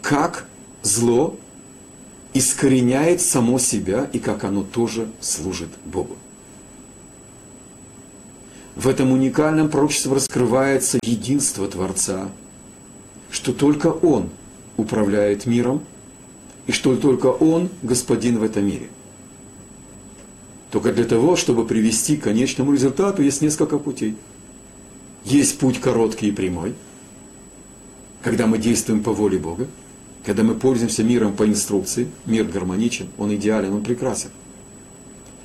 как 0.00 0.46
зло 0.82 1.36
искореняет 2.34 3.20
само 3.20 3.58
себя 3.58 4.08
и 4.12 4.18
как 4.18 4.44
оно 4.44 4.62
тоже 4.62 5.08
служит 5.20 5.68
Богу. 5.84 6.16
В 8.76 8.86
этом 8.86 9.10
уникальном 9.10 9.70
пророчестве 9.70 10.12
раскрывается 10.14 10.98
единство 11.02 11.66
Творца, 11.66 12.28
что 13.30 13.52
только 13.52 13.88
Он 13.88 14.30
управляет 14.76 15.46
миром, 15.46 15.82
и 16.66 16.72
что 16.72 16.94
только 16.96 17.26
Он 17.26 17.70
господин 17.82 18.38
в 18.38 18.42
этом 18.42 18.66
мире. 18.66 18.88
Только 20.70 20.92
для 20.92 21.04
того, 21.04 21.34
чтобы 21.34 21.66
привести 21.66 22.16
к 22.16 22.24
конечному 22.24 22.74
результату, 22.74 23.22
есть 23.22 23.40
несколько 23.40 23.78
путей. 23.78 24.16
Есть 25.24 25.58
путь 25.58 25.80
короткий 25.80 26.28
и 26.28 26.32
прямой, 26.32 26.74
когда 28.22 28.46
мы 28.46 28.58
действуем 28.58 29.02
по 29.02 29.12
воле 29.12 29.38
Бога– 29.38 29.66
когда 30.24 30.42
мы 30.42 30.54
пользуемся 30.54 31.02
миром 31.04 31.34
по 31.34 31.46
инструкции, 31.46 32.08
мир 32.26 32.44
гармоничен, 32.44 33.08
он 33.18 33.34
идеален, 33.34 33.72
он 33.72 33.82
прекрасен. 33.82 34.30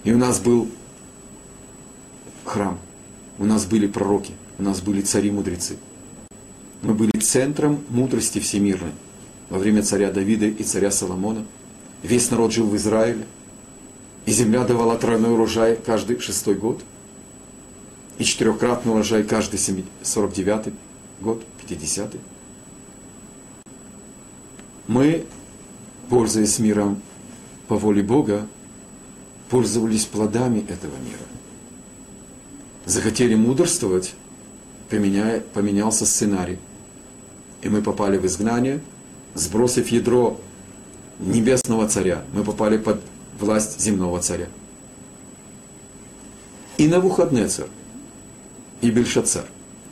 И 0.03 0.11
у 0.11 0.17
нас 0.17 0.39
был 0.39 0.67
храм, 2.43 2.78
у 3.39 3.45
нас 3.45 3.65
были 3.65 3.88
пророки, 3.88 4.34
у 4.59 4.63
нас 4.63 4.82
были 4.82 5.01
цари-мудрецы. 5.01 5.78
Мы 6.82 6.93
были 6.93 7.17
центром 7.19 7.82
мудрости 7.89 8.39
всемирной. 8.39 8.91
Во 9.49 9.57
время 9.57 9.84
царя 9.84 10.11
Давида 10.11 10.47
и 10.47 10.63
царя 10.63 10.91
Соломона 10.91 11.45
весь 12.01 12.30
народ 12.30 12.51
жил 12.51 12.67
в 12.67 12.76
Израиле. 12.76 13.26
И 14.26 14.32
земля 14.32 14.65
давала 14.65 14.97
тройной 14.97 15.34
урожай 15.34 15.78
каждый 15.78 16.19
шестой 16.19 16.55
год. 16.55 16.84
И 18.17 18.24
четырехкратный 18.26 18.91
урожай 18.91 19.24
каждый 19.24 19.59
49 20.01 20.74
год, 21.21 21.43
50 21.67 22.15
-й. 22.15 22.19
Мы, 24.88 25.26
пользуясь 26.10 26.60
миром 26.60 27.02
по 27.68 27.78
воле 27.78 28.04
Бога, 28.04 28.48
пользовались 29.50 30.06
плодами 30.06 30.60
этого 30.60 30.96
мира. 30.98 31.26
Захотели 32.86 33.36
мудрствовать, 33.36 34.14
поменяя, 34.90 35.40
поменялся 35.40 36.06
сценарий. 36.06 36.58
И 37.62 37.70
мы 37.70 37.82
попали 37.82 38.18
в 38.18 38.26
изгнание, 38.26 38.82
сбросив 39.36 39.88
ядро 39.90 40.40
небесного 41.20 41.88
царя, 41.88 42.24
мы 42.34 42.44
попали 42.44 42.78
под 42.78 43.02
власть 43.40 43.80
земного 43.80 44.20
царя. 44.20 44.50
И 46.78 46.88
Навуходнецар, 46.88 47.68
и 48.82 48.90
Бельшацар, 48.90 49.46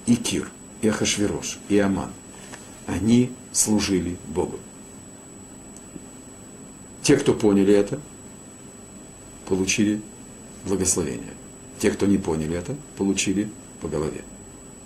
и 0.06 0.16
Кир, 0.16 0.50
и 0.82 0.90
Ахашвирош, 0.90 1.60
и 1.70 1.78
Аман, 1.78 2.10
они 2.88 3.32
служили 3.54 4.18
Богу. 4.28 4.60
Те, 7.02 7.18
кто 7.18 7.34
поняли 7.34 7.74
это, 7.74 8.00
получили 9.48 10.02
благословение. 10.66 11.34
Те, 11.80 11.92
кто 11.92 12.06
не 12.06 12.18
поняли 12.18 12.56
это, 12.56 12.76
получили 12.98 13.50
по 13.82 13.88
голове. 13.88 14.22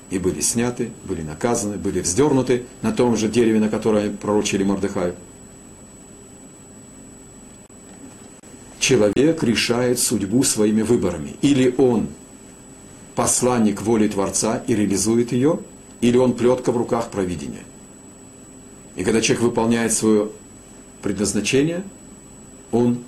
И 0.09 0.19
были 0.19 0.39
сняты, 0.39 0.91
были 1.03 1.23
наказаны, 1.23 1.77
были 1.77 1.99
вздернуты 1.99 2.63
на 2.81 2.91
том 2.91 3.17
же 3.17 3.27
дереве, 3.27 3.59
на 3.59 3.69
которое 3.69 4.11
пророчили 4.11 4.63
Мордыхаю. 4.63 5.15
Человек 8.79 9.43
решает 9.43 9.99
судьбу 9.99 10.43
своими 10.43 10.83
выборами. 10.83 11.35
Или 11.41 11.73
он 11.77 12.07
посланник 13.15 13.81
воли 13.81 14.07
Творца 14.07 14.63
и 14.67 14.75
реализует 14.75 15.31
ее, 15.31 15.59
или 16.01 16.17
он 16.17 16.33
плетка 16.33 16.71
в 16.71 16.77
руках 16.77 17.09
провидения. 17.09 17.63
И 18.95 19.03
когда 19.03 19.21
человек 19.21 19.43
выполняет 19.43 19.91
свое 19.91 20.29
предназначение, 21.01 21.83
он 22.75 22.99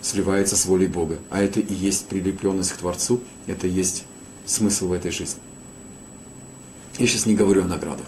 сливается 0.00 0.56
с 0.56 0.64
волей 0.66 0.86
Бога. 0.86 1.18
А 1.30 1.42
это 1.42 1.60
и 1.60 1.74
есть 1.74 2.06
прилепленность 2.06 2.72
к 2.72 2.76
Творцу, 2.76 3.20
это 3.46 3.66
и 3.66 3.70
есть 3.70 4.04
смысл 4.46 4.88
в 4.88 4.92
этой 4.92 5.10
жизни. 5.10 5.40
Я 6.98 7.06
сейчас 7.06 7.26
не 7.26 7.34
говорю 7.34 7.64
о 7.64 7.66
наградах. 7.66 8.06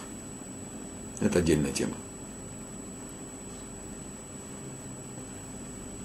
Это 1.21 1.39
отдельная 1.41 1.73
тема. 1.73 1.95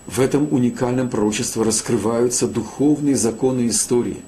В 0.07 0.19
этом 0.19 0.51
уникальном 0.51 1.09
пророчестве 1.09 1.61
раскрываются 1.63 2.47
духовные 2.47 3.15
законы 3.15 3.67
истории. 3.67 4.21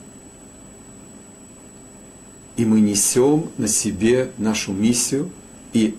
И 2.55 2.65
мы 2.65 2.81
несем 2.81 3.49
на 3.57 3.67
себе 3.67 4.31
нашу 4.37 4.73
миссию 4.73 5.31
и 5.73 5.97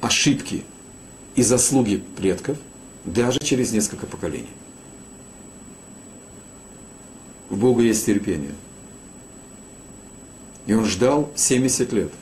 ошибки 0.00 0.64
и 1.34 1.42
заслуги 1.42 2.02
предков– 2.16 2.56
даже 3.04 3.40
через 3.40 3.72
несколько 3.72 4.06
поколений. 4.06 4.50
У 7.50 7.56
Бога 7.56 7.82
есть 7.82 8.06
терпение. 8.06 8.54
И 10.66 10.74
он 10.74 10.84
ждал 10.84 11.30
70 11.34 11.92
лет. 11.92 12.12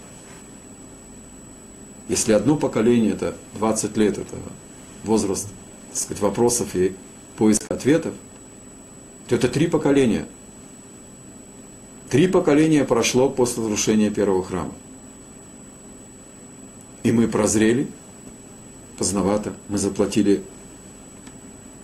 Если 2.08 2.32
одно 2.32 2.56
поколение 2.56 3.12
это 3.12 3.36
20 3.54 3.96
лет, 3.96 4.18
это 4.18 4.36
возраст 5.04 5.48
так 5.90 5.96
сказать, 5.96 6.22
вопросов 6.22 6.74
и 6.74 6.94
поиска 7.36 7.74
ответов, 7.74 8.14
то 9.28 9.36
это 9.36 9.48
три 9.48 9.68
поколения. 9.68 10.26
Три 12.08 12.26
поколения 12.26 12.84
прошло 12.84 13.28
после 13.28 13.62
разрушения 13.62 14.10
первого 14.10 14.42
храма. 14.42 14.72
И 17.04 17.12
мы 17.12 17.28
прозрели, 17.28 17.86
поздновато, 18.98 19.54
мы 19.68 19.78
заплатили 19.78 20.42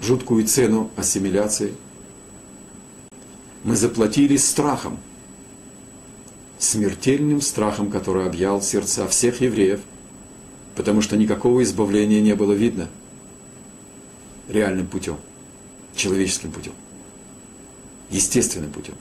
жуткую 0.01 0.47
цену 0.47 0.91
ассимиляции. 0.97 1.75
Мы 3.65 3.77
заплатили 3.77 4.37
страхом, 4.37 4.99
смертельным 6.59 7.41
страхом, 7.41 7.91
который 7.91 8.27
объял 8.27 8.63
сердца 8.63 9.09
всех 9.09 9.41
евреев, 9.41 9.81
потому 10.75 11.03
что 11.03 11.17
никакого 11.17 11.63
избавления 11.63 12.21
не 12.21 12.35
было 12.35 12.53
видно 12.53 12.89
реальным 14.49 14.87
путем, 14.87 15.17
человеческим 15.95 16.53
путем, 16.53 16.73
естественным 18.11 18.71
путем. 18.71 18.95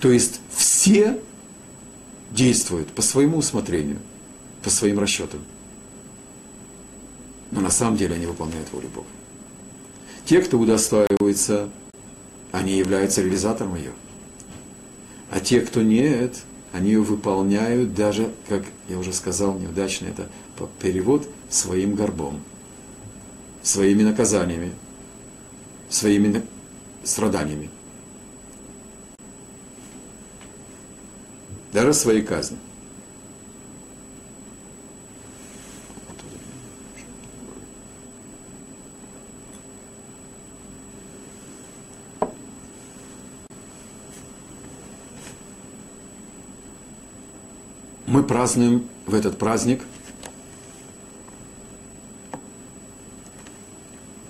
То 0.00 0.10
есть 0.10 0.40
все 0.50 1.20
действуют 2.30 2.88
по 2.88 3.02
своему 3.02 3.38
усмотрению, 3.38 3.98
по 4.62 4.70
своим 4.70 4.98
расчетам 4.98 5.40
но 7.50 7.60
на 7.60 7.70
самом 7.70 7.96
деле 7.96 8.14
они 8.14 8.26
выполняют 8.26 8.72
волю 8.72 8.88
Бога. 8.94 9.06
Те, 10.24 10.42
кто 10.42 10.58
удостаивается, 10.58 11.70
они 12.52 12.76
являются 12.76 13.22
реализатором 13.22 13.76
ее. 13.76 13.92
А 15.30 15.40
те, 15.40 15.60
кто 15.60 15.82
нет, 15.82 16.36
они 16.72 16.90
ее 16.90 17.00
выполняют 17.00 17.94
даже, 17.94 18.30
как 18.48 18.64
я 18.88 18.98
уже 18.98 19.12
сказал, 19.12 19.58
неудачно 19.58 20.06
это 20.06 20.28
перевод, 20.80 21.28
своим 21.48 21.94
горбом, 21.94 22.40
своими 23.62 24.02
наказаниями, 24.02 24.72
своими 25.88 26.42
страданиями. 27.04 27.70
Даже 31.72 31.94
своей 31.94 32.22
казни. 32.22 32.58
Мы 48.18 48.24
празднуем 48.24 48.88
в 49.06 49.14
этот 49.14 49.38
праздник 49.38 49.80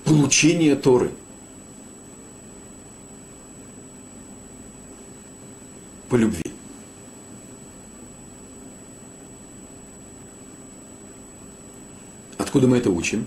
получение 0.04 0.76
Торы. 0.76 1.10
По 6.10 6.16
любви. 6.16 6.42
Откуда 12.36 12.66
мы 12.66 12.76
это 12.76 12.90
учим? 12.90 13.26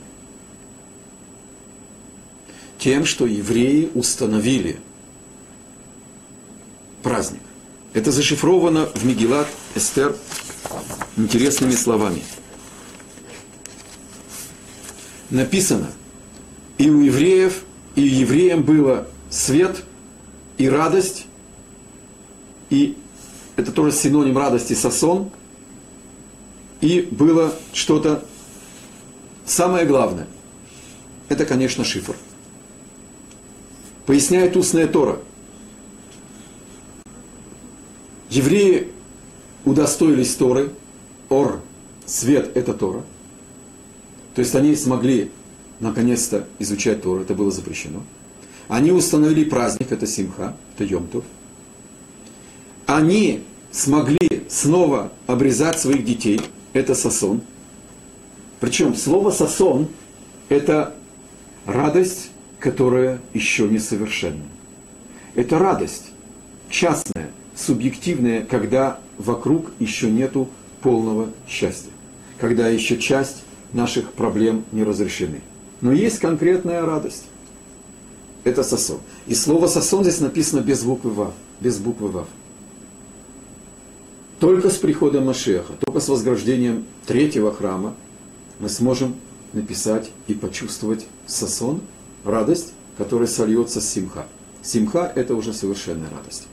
Тем, 2.77 3.05
что 3.05 3.25
евреи 3.25 3.89
установили 3.95 4.79
праздник. 7.01 7.41
Это 7.93 8.11
зашифровано 8.11 8.85
в 8.85 9.03
Мегилат 9.05 9.47
Эстер 9.75 10.15
интересными 11.21 11.73
словами. 11.73 12.21
Написано, 15.29 15.91
и 16.77 16.89
у 16.89 17.01
евреев, 17.01 17.63
и 17.95 18.01
евреям 18.01 18.63
было 18.63 19.07
свет 19.29 19.83
и 20.57 20.67
радость, 20.67 21.27
и 22.69 22.97
это 23.55 23.71
тоже 23.71 23.91
синоним 23.91 24.37
радости 24.37 24.73
сосон, 24.73 25.29
и 26.81 27.07
было 27.11 27.53
что-то 27.73 28.25
самое 29.45 29.85
главное. 29.85 30.27
Это, 31.29 31.45
конечно, 31.45 31.85
шифр. 31.85 32.15
Поясняет 34.05 34.57
устная 34.57 34.87
Тора. 34.87 35.19
Евреи 38.29 38.91
удостоились 39.65 40.33
Торы, 40.35 40.71
Ор, 41.31 41.61
свет– 42.05 42.51
это 42.57 42.73
Тора. 42.73 43.03
То 44.35 44.41
есть 44.41 44.53
они 44.53 44.75
смогли 44.75 45.31
наконец-то 45.79 46.45
изучать 46.59 47.01
Тору, 47.01 47.21
это 47.21 47.33
было 47.33 47.49
запрещено. 47.51 48.03
Они 48.67 48.91
установили 48.91 49.45
праздник, 49.45 49.93
это 49.93 50.05
Симха, 50.05 50.57
это 50.75 50.83
Йомтов. 50.83 51.23
Они 52.85 53.43
смогли 53.71 54.17
снова 54.49 55.13
обрезать 55.25 55.79
своих 55.79 56.03
детей, 56.03 56.41
это 56.73 56.95
Сасон. 56.95 57.41
Причем 58.59 58.93
слово 58.93 59.31
Сасон– 59.31 59.87
это 60.49 60.93
радость, 61.65 62.31
которая 62.59 63.21
еще 63.33 63.69
не 63.69 63.79
совершенна. 63.79 64.43
Это 65.35 65.59
радость 65.59 66.11
частная, 66.69 67.31
субъективная, 67.55 68.45
когда 68.45 68.99
вокруг 69.17 69.71
еще 69.79 70.11
нету 70.11 70.49
полного 70.81 71.29
счастья. 71.47 71.91
Когда 72.39 72.67
еще 72.67 72.97
часть 72.97 73.43
наших 73.73 74.13
проблем 74.13 74.65
не 74.71 74.83
разрешены. 74.83 75.41
Но 75.81 75.91
есть 75.91 76.19
конкретная 76.19 76.85
радость. 76.85 77.25
Это 78.43 78.63
сосон. 78.63 78.99
И 79.27 79.35
слово 79.35 79.67
сосон 79.67 80.03
здесь 80.03 80.19
написано 80.19 80.61
без 80.61 80.83
буквы 80.83 81.11
Вав. 81.11 81.33
Без 81.59 81.77
буквы 81.77 82.09
Вав. 82.09 82.27
Только 84.39 84.71
с 84.71 84.77
приходом 84.77 85.27
Машеха, 85.27 85.73
только 85.79 85.99
с 85.99 86.09
возграждением 86.09 86.85
третьего 87.05 87.53
храма 87.53 87.93
мы 88.59 88.69
сможем 88.69 89.15
написать 89.53 90.09
и 90.27 90.33
почувствовать 90.33 91.05
сосон, 91.27 91.81
радость, 92.23 92.73
которая 92.97 93.27
сольется 93.27 93.81
с 93.81 93.87
симха. 93.87 94.25
Симха– 94.63 95.11
это 95.15 95.35
уже 95.35 95.53
совершенная 95.53 96.09
радость. 96.09 96.47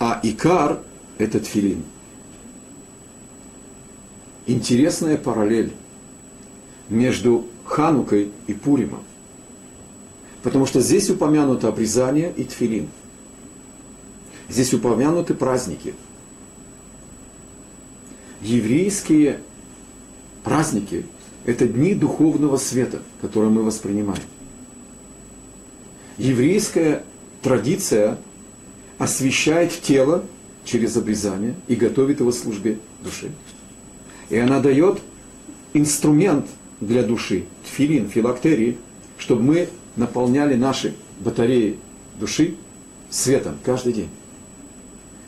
А 0.00 0.18
икар– 0.24 0.80
это 1.18 1.38
тфилин. 1.38 1.84
Интересная 4.46 5.16
параллель 5.16 5.72
между 6.88 7.46
Ханукой 7.64 8.32
и 8.46 8.54
Пуримом. 8.54 9.02
Потому 10.42 10.66
что 10.66 10.80
здесь 10.80 11.10
упомянуто 11.10 11.68
обрезание 11.68 12.32
и 12.36 12.44
тфилин. 12.44 12.88
Здесь 14.48 14.74
упомянуты 14.74 15.34
праздники. 15.34 15.94
Еврейские 18.42 19.40
праздники– 20.42 21.04
это 21.44 21.68
дни 21.68 21.94
духовного 21.94 22.56
света, 22.56 23.02
которые 23.20 23.50
мы 23.50 23.62
воспринимаем. 23.62 24.22
Еврейская 26.16 27.04
традиция 27.42 28.18
освещает 28.98 29.72
тело 29.80 30.24
через 30.64 30.96
обрезание 30.96 31.54
и 31.68 31.74
готовит 31.74 32.20
его 32.20 32.32
службе 32.32 32.78
души. 33.02 33.30
И 34.30 34.38
она 34.38 34.60
дает 34.60 35.00
инструмент 35.74 36.46
для 36.80 37.02
души, 37.02 37.44
тфилин, 37.64 38.08
филактерии, 38.08 38.78
чтобы 39.18 39.42
мы 39.42 39.68
наполняли 39.96 40.54
наши 40.54 40.94
батареи 41.18 41.76
души 42.18 42.54
светом 43.10 43.58
каждый 43.64 43.92
день. 43.92 44.08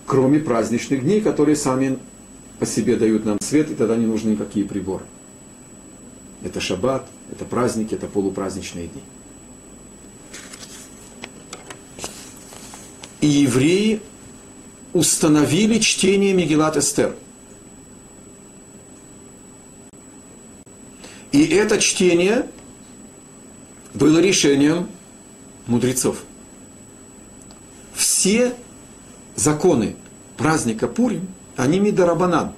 Кроме 0.07 0.38
праздничных 0.38 1.03
дней, 1.03 1.20
которые 1.20 1.57
сами 1.57 1.98
по 2.59 2.66
себе 2.66 2.96
дают 2.96 3.24
нам 3.24 3.38
свет, 3.40 3.70
и 3.70 3.74
тогда 3.74 3.96
не 3.96 4.07
нужны 4.07 4.30
никакие 4.30 4.64
приборы. 4.64 5.05
Это 6.44 6.61
шаббат, 6.61 7.07
это 7.30 7.44
праздники, 7.44 7.94
это 7.94 8.07
полупраздничные 8.07 8.88
дни. 8.88 9.03
И 13.20 13.26
евреи 13.26 14.00
установили 14.92 15.78
чтение 15.78 16.34
Мегилат 16.34 16.76
Эстер. 16.76 17.14
И 21.33 21.45
это 21.45 21.80
чтение 21.80 22.47
было 23.95 24.18
решением 24.18 24.89
мудрецов. 25.66 26.22
Все 27.95 28.55
законы 29.35 29.97
праздника 30.37 30.89
Пурим, 30.89 31.28
они 31.57 31.80
мидарабанан. 31.80 32.53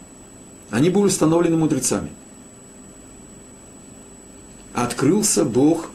Они 0.70 0.91
были 0.91 1.05
установлены 1.05 1.57
мудрецами. 1.57 2.11
Открылся 4.72 5.45
Бог 5.45 5.91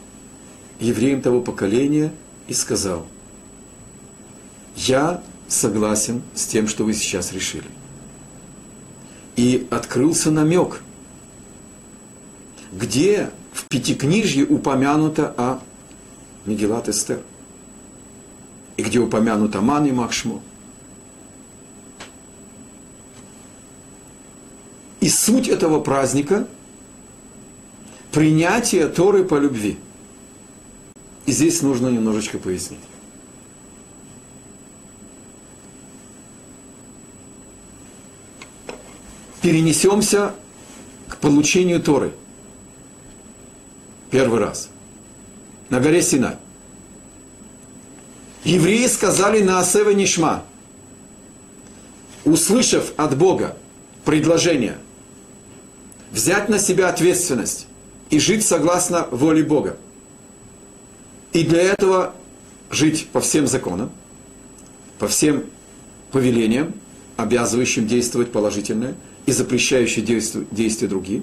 евреям 0.78 1.20
того 1.20 1.42
поколения 1.42 2.12
и 2.48 2.54
сказал, 2.54 3.06
я 4.74 5.22
согласен 5.48 6.22
с 6.34 6.46
тем, 6.46 6.66
что 6.66 6.84
вы 6.84 6.94
сейчас 6.94 7.32
решили. 7.32 7.66
И 9.36 9.66
открылся 9.70 10.30
намек, 10.30 10.80
где 12.72 13.30
в 13.52 13.66
Пятикнижье 13.68 14.44
упомянуто 14.44 15.34
о 15.36 15.60
Мегилат 16.46 16.88
Эстер. 16.88 17.20
И 18.76 18.82
где 18.82 18.98
упомянуто 18.98 19.60
Ман 19.60 19.86
и 19.86 19.92
Махшмо. 19.92 20.40
И 25.00 25.08
суть 25.08 25.48
этого 25.48 25.80
праздника– 25.80 26.46
принятие 28.12 28.88
Торы 28.88 29.24
по 29.24 29.36
любви. 29.36 29.78
И 31.26 31.32
здесь 31.32 31.62
нужно 31.62 31.88
немножечко 31.88 32.38
пояснить. 32.38 32.80
Перенесемся 39.40 40.34
к 41.08 41.16
получению 41.16 41.82
Торы– 41.82 42.12
Первый 44.10 44.40
раз. 44.40 44.70
На 45.68 45.80
горе 45.80 46.02
Синай. 46.02 46.36
Евреи 48.44 48.86
сказали 48.86 49.42
на 49.42 49.60
Асева 49.60 49.90
Нишма, 49.90 50.42
услышав 52.24 52.92
от 52.96 53.16
Бога 53.16 53.56
предложение 54.04 54.78
взять 56.10 56.48
на 56.48 56.58
себя 56.58 56.88
ответственность 56.88 57.66
и 58.08 58.18
жить 58.18 58.44
согласно 58.44 59.06
воле 59.10 59.44
Бога. 59.44 59.76
И 61.32 61.44
для 61.44 61.62
этого 61.62 62.14
жить 62.70 63.08
по 63.12 63.20
всем 63.20 63.46
законам, 63.46 63.92
по 64.98 65.06
всем 65.06 65.44
повелениям, 66.10 66.74
обязывающим 67.16 67.86
действовать 67.86 68.32
положительное 68.32 68.96
и 69.26 69.32
запрещающие 69.32 70.04
действия 70.04 70.88
другие, 70.88 71.22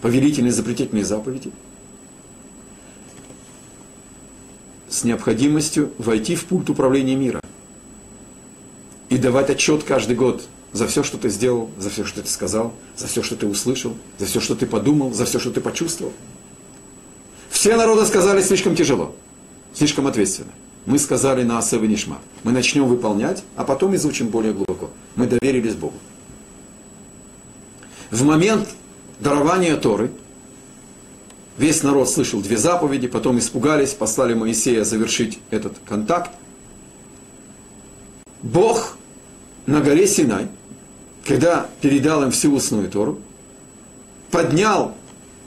повелительные 0.00 0.50
и 0.50 0.54
запретительные 0.54 1.04
заповеди– 1.04 1.50
с 4.88 5.04
необходимостью 5.04 5.92
войти 5.98 6.36
в 6.36 6.44
пульт 6.44 6.70
управления 6.70 7.16
мира 7.16 7.40
и 9.08 9.18
давать 9.18 9.50
отчет 9.50 9.82
каждый 9.84 10.16
год 10.16 10.44
за 10.72 10.86
все, 10.86 11.02
что 11.02 11.16
ты 11.18 11.28
сделал, 11.28 11.70
за 11.78 11.90
все, 11.90 12.04
что 12.04 12.22
ты 12.22 12.28
сказал, 12.28 12.72
за 12.96 13.06
все, 13.06 13.22
что 13.22 13.36
ты 13.36 13.46
услышал, 13.46 13.94
за 14.18 14.26
все, 14.26 14.40
что 14.40 14.54
ты 14.54 14.66
подумал, 14.66 15.12
за 15.12 15.24
все, 15.24 15.38
что 15.38 15.50
ты 15.50 15.60
почувствовал. 15.60 16.12
Все 17.50 17.76
народы 17.76 18.04
сказали 18.04 18.42
слишком 18.42 18.74
тяжело, 18.74 19.14
слишком 19.72 20.06
ответственно. 20.06 20.52
Мы 20.84 20.98
сказали 20.98 21.42
на 21.42 21.58
и 21.58 21.76
Нишма. 21.78 22.18
Мы 22.44 22.52
начнем 22.52 22.86
выполнять, 22.86 23.42
а 23.56 23.64
потом 23.64 23.96
изучим 23.96 24.28
более 24.28 24.52
глубоко. 24.52 24.90
Мы 25.16 25.26
доверились 25.26 25.74
Богу. 25.74 25.96
В 28.10 28.22
момент 28.22 28.68
дарования 29.18 29.76
Торы– 29.76 30.10
Весь 31.58 31.82
народ 31.82 32.10
слышал 32.10 32.40
две 32.42 32.58
заповеди, 32.58 33.08
потом 33.08 33.38
испугались, 33.38 33.94
послали 33.94 34.34
Моисея 34.34 34.84
завершить 34.84 35.38
этот 35.50 35.78
контакт. 35.86 36.30
Бог 38.42 38.98
на 39.64 39.80
горе 39.80 40.06
Синай, 40.06 40.48
когда 41.24 41.68
передал 41.80 42.22
им 42.22 42.30
всю 42.30 42.54
устную 42.54 42.90
Тору, 42.90 43.18
поднял 44.30 44.94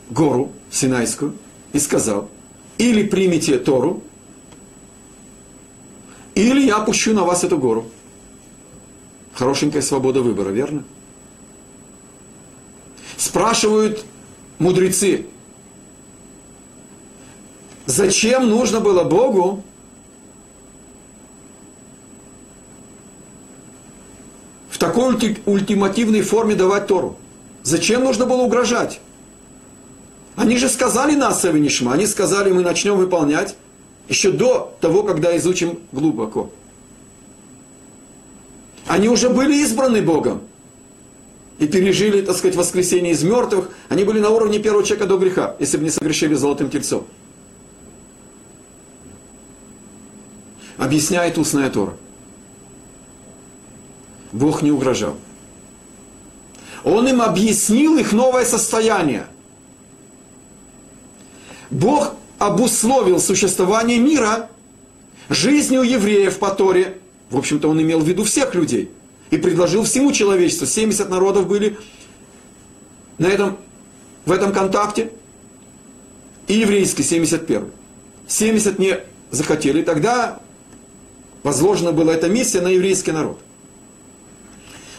гору 0.10 0.52
Синайскую 0.72 1.36
и 1.74 1.80
сказал, 1.80 2.28
или 2.80 3.04
примите 3.04 3.60
Тору, 3.60 4.02
или 6.34 6.66
я 6.66 6.78
опущу 6.78 7.14
на 7.14 7.24
вас 7.24 7.44
эту 7.44 7.58
гору. 7.58 7.86
Хорошенькая 9.34 9.82
свобода 9.84 10.22
выбора, 10.22 10.50
верно? 10.50 10.84
Спрашивают 13.16 14.04
мудрецы, 14.58 15.28
Зачем 17.90 18.48
нужно 18.48 18.82
было 18.82 19.04
Богу 19.04 19.64
в 24.70 24.78
такой 24.78 25.16
ультимативной 25.48 26.22
форме 26.22 26.54
давать 26.54 26.86
Тору? 26.86 27.18
Зачем 27.64 28.04
нужно 28.04 28.28
было 28.28 28.44
угрожать? 28.44 29.02
Они 30.36 30.56
же 30.58 30.70
сказали 30.70 31.16
нас, 31.16 31.42
Савинишма, 31.42 31.94
они 31.94 32.06
сказали, 32.06 32.52
мы 32.52 32.62
начнем 32.62 32.96
выполнять 32.96 33.56
еще 34.08 34.30
до 34.30 34.72
того, 34.82 35.02
когда 35.02 35.36
изучим 35.38 35.80
глубоко. 35.92 36.52
Они 38.86 39.10
уже 39.10 39.30
были 39.32 39.64
избраны 39.64 40.04
Богом 40.04 40.42
и 41.58 41.66
пережили, 41.66 42.22
так 42.22 42.38
сказать, 42.38 42.56
воскресение 42.56 43.14
из 43.14 43.24
мертвых. 43.24 43.72
Они 43.90 44.04
были 44.04 44.20
на 44.20 44.30
уровне 44.30 44.60
первого 44.60 44.84
человека 44.84 45.08
до 45.08 45.18
греха, 45.18 45.56
если 45.58 45.78
бы 45.78 45.86
не 45.86 45.90
согрешили 45.90 46.36
золотым 46.36 46.70
тельцом. 46.70 47.08
Объясняет 50.80 51.38
устная 51.38 51.70
Тора. 51.70 51.96
Бог 54.32 54.62
не 54.62 54.72
угрожал. 54.72 55.18
Он 56.84 57.08
им 57.08 57.22
объяснил 57.22 57.98
их 57.98 58.14
новое 58.14 58.46
состояние. 58.46 59.28
Бог 61.70 62.16
обусловил 62.38 63.20
существование 63.20 64.00
мира 64.00 64.50
жизнью 65.30 65.84
евреев 65.84 66.40
по 66.40 66.50
Торе. 66.50 67.00
В 67.30 67.38
общем-то, 67.38 67.70
он 67.70 67.82
имел 67.82 68.00
в 68.00 68.08
виду 68.08 68.24
всех 68.24 68.56
людей. 68.56 68.90
И 69.30 69.38
предложил 69.38 69.84
всему 69.84 70.12
человечеству. 70.12 70.66
70 70.66 71.10
народов 71.10 71.48
были 71.48 71.78
на 73.20 73.28
этом 73.28 73.58
в 74.26 74.32
этом 74.32 74.54
контакте, 74.54 75.12
и 76.48 76.54
еврейский 76.54 77.04
71. 77.04 77.66
70 78.28 78.80
не 78.80 79.00
захотели, 79.32 79.82
тогда 79.82 80.40
возложена 81.44 81.92
была 81.92 82.14
эта 82.14 82.28
миссия 82.30 82.62
на 82.62 82.70
еврейский 82.70 83.12
народ. 83.12 83.40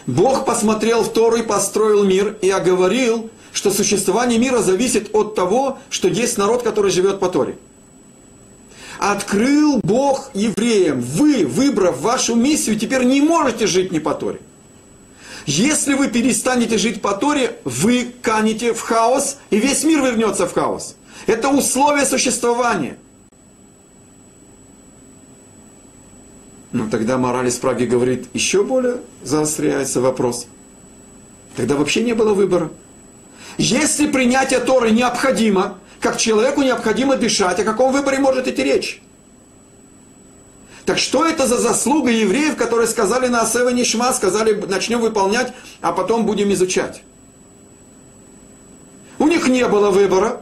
Бог 0.06 0.44
посмотрел 0.44 1.02
в 1.02 1.12
Тору 1.12 1.36
и 1.36 1.42
построил 1.42 2.04
мир 2.04 2.36
и 2.40 2.50
оговорил, 2.50 3.30
что 3.52 3.70
существование 3.70 4.38
мира 4.38 4.58
зависит 4.58 5.14
от 5.14 5.34
того, 5.34 5.78
что 5.88 6.08
есть 6.08 6.38
народ, 6.38 6.62
который 6.62 6.90
живет 6.90 7.20
по 7.20 7.28
Торе. 7.28 7.58
Открыл 8.98 9.80
Бог 9.82 10.30
евреям, 10.34 11.00
вы, 11.00 11.46
выбрав 11.46 12.00
вашу 12.00 12.34
миссию, 12.34 12.78
теперь 12.78 13.04
не 13.04 13.20
можете 13.20 13.66
жить 13.66 13.92
не 13.92 13.98
по 13.98 14.14
Торе. 14.14 14.40
Если 15.46 15.94
вы 15.94 16.08
перестанете 16.08 16.76
жить 16.76 17.00
по 17.00 17.14
Торе, 17.14 17.58
вы 17.64 18.12
канете 18.20 18.74
в 18.74 18.80
хаос, 18.80 19.38
и 19.48 19.58
весь 19.58 19.84
мир 19.84 20.02
вернется 20.02 20.46
в 20.46 20.52
хаос. 20.52 20.96
Это 21.26 21.48
условие 21.48 22.04
существования. 22.04 22.98
Но 26.72 26.88
тогда 26.88 27.18
мораль 27.18 27.48
из 27.48 27.56
Праги 27.56 27.84
говорит, 27.84 28.28
еще 28.32 28.62
более 28.62 28.98
заостряется 29.22 30.00
вопрос. 30.00 30.46
Тогда 31.56 31.74
вообще 31.74 32.02
не 32.02 32.14
было 32.14 32.32
выбора. 32.32 32.70
Если 33.58 34.06
принятие 34.06 34.60
Торы 34.60 34.90
необходимо, 34.90 35.78
как 36.00 36.16
человеку 36.16 36.62
необходимо 36.62 37.16
дышать, 37.16 37.58
о 37.58 37.64
каком 37.64 37.92
выборе 37.92 38.18
может 38.18 38.46
идти 38.46 38.62
речь? 38.62 39.02
Так 40.86 40.98
что 40.98 41.26
это 41.26 41.46
за 41.46 41.58
заслуга 41.58 42.10
евреев, 42.10 42.56
которые 42.56 42.88
сказали 42.88 43.26
на 43.28 43.42
Асева 43.42 43.68
Нишма, 43.68 44.12
сказали, 44.12 44.54
начнем 44.54 45.00
выполнять, 45.00 45.52
а 45.80 45.92
потом 45.92 46.24
будем 46.24 46.52
изучать? 46.52 47.02
У 49.18 49.26
них 49.26 49.46
не 49.48 49.66
было 49.68 49.90
выбора. 49.90 50.40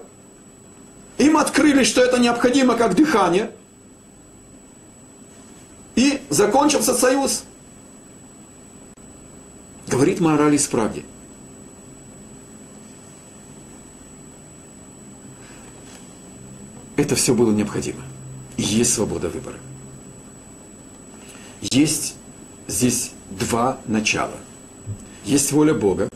Им 1.18 1.36
открыли, 1.36 1.82
что 1.82 2.00
это 2.00 2.18
необходимо 2.20 2.76
как 2.76 2.94
дыхание. 2.94 3.50
И 5.98 6.20
закончился 6.30 6.94
союз. 6.94 7.42
Говорит 9.88 10.20
мораль 10.20 10.54
из 10.54 10.64
правде. 10.68 11.02
Это 16.94 17.16
все 17.16 17.34
было 17.34 17.50
необходимо. 17.50 18.00
И 18.56 18.62
есть 18.62 18.94
свобода 18.94 19.28
выбора. 19.28 19.56
Есть 21.62 22.14
здесь 22.68 23.10
два 23.28 23.80
начала. 23.88 24.36
Есть 25.24 25.50
воля 25.50 25.74
Бога, 25.74 26.08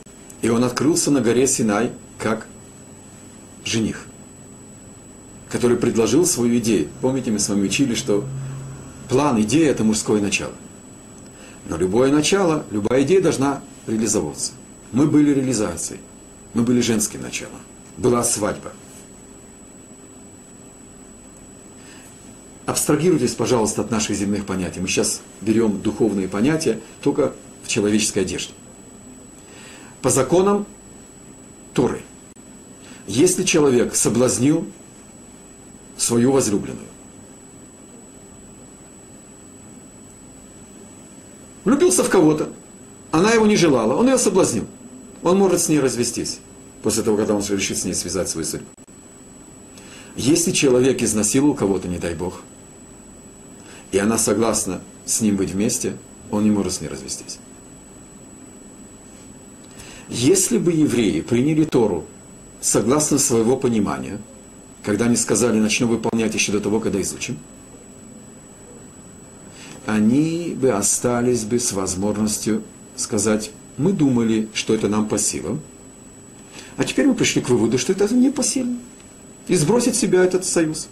и 0.43 0.49
он 0.49 0.63
открылся 0.63 1.11
на 1.11 1.21
горе 1.21 1.49
Синай 1.49 1.91
как 2.19 2.47
жених, 3.65 4.07
который 5.51 5.77
предложил 5.77 6.25
свою 6.25 6.59
идею. 6.59 6.89
Помните, 7.01 7.33
мы 7.33 7.41
с 7.41 7.49
вами 7.49 7.65
учили, 7.65 7.97
что 7.97 8.25
План, 9.09 9.41
идея– 9.43 9.71
это 9.73 9.85
мужское 9.85 10.21
начало. 10.21 10.55
Но 11.69 11.77
любое 11.77 12.11
начало, 12.11 12.65
любая 12.71 13.03
идея 13.03 13.21
должна 13.21 13.63
реализовываться. 13.87 14.53
Мы 14.93 15.07
были 15.07 15.33
реализацией. 15.33 16.01
Мы 16.55 16.63
были 16.63 16.81
женским 16.81 17.23
началом. 17.23 17.61
Была 17.97 18.23
свадьба. 18.25 18.73
Абстрагируйтесь, 22.67 23.35
пожалуйста, 23.35 23.83
от 23.83 23.91
наших 23.91 24.17
земных 24.17 24.47
понятий. 24.47 24.81
Мы 24.81 24.89
сейчас 24.89 25.21
берем 25.41 25.81
духовные 25.81 26.29
понятия 26.29 26.81
только 27.03 27.33
в 27.65 27.69
человеческой 27.69 28.21
одежде. 28.21 28.53
По 30.01 30.11
законам 30.11 30.67
Торы, 31.75 32.03
если 33.07 33.45
человек 33.45 33.95
соблазнил 33.95 34.67
свою 35.97 36.33
возлюбленную, 36.33 36.89
влюбился 41.65 42.05
в 42.05 42.11
кого-то, 42.11 42.51
она 43.11 43.33
его 43.33 43.47
не 43.47 43.57
желала, 43.57 43.95
он 43.95 44.09
ее 44.09 44.19
соблазнил. 44.19 44.67
Он 45.23 45.39
может 45.39 45.61
с 45.61 45.69
ней 45.69 45.79
развестись, 45.79 46.41
после 46.83 47.03
того, 47.03 47.17
когда 47.17 47.35
он 47.35 47.43
решит 47.43 47.79
с 47.79 47.85
ней 47.85 47.95
связать 47.95 48.29
свою 48.29 48.47
судьбу. 48.47 48.67
Если 50.17 50.51
человек 50.51 51.03
изнасиловал 51.03 51.55
кого-то, 51.55 51.89
не 51.89 51.99
дай 51.99 52.15
Бог, 52.15 52.43
и 53.93 53.99
она 53.99 54.19
согласна 54.19 54.81
с 55.05 55.21
ним 55.21 55.37
быть 55.37 55.51
вместе, 55.51 55.97
он 56.31 56.45
не 56.45 56.51
может 56.51 56.75
с 56.75 56.81
ней 56.81 56.89
развестись. 56.89 57.39
Если 60.09 60.59
бы 60.59 60.73
евреи 60.73 61.21
приняли 61.21 61.65
Тору 61.65 62.05
согласно 62.61 63.19
своего 63.19 63.57
понимания, 63.57 64.19
когда 64.83 65.07
они 65.07 65.17
сказали, 65.17 65.59
начнем 65.59 65.89
выполнять 65.89 66.35
еще 66.35 66.53
до 66.53 66.61
того, 66.61 66.81
когда 66.81 67.01
изучим, 67.01 67.39
они 69.87 70.57
бы 70.61 70.71
остались 70.71 71.45
бы 71.45 71.59
с 71.59 71.73
возможностью 71.73 72.63
сказать, 72.97 73.51
мы 73.77 73.93
думали, 73.93 74.49
что 74.55 74.75
это 74.75 74.89
нам 74.89 75.09
по 75.09 75.19
силам, 75.19 75.61
а 76.77 76.85
теперь 76.85 77.07
мы 77.07 77.15
пришли 77.15 77.43
к 77.43 77.49
выводу, 77.49 77.79
что 77.79 77.93
это 77.93 78.13
не 78.15 78.31
по 78.31 78.43
силам. 78.43 78.79
И 79.49 79.57
сбросить 79.57 79.97
себя 79.97 80.25
этот 80.25 80.45
союз, 80.45 80.89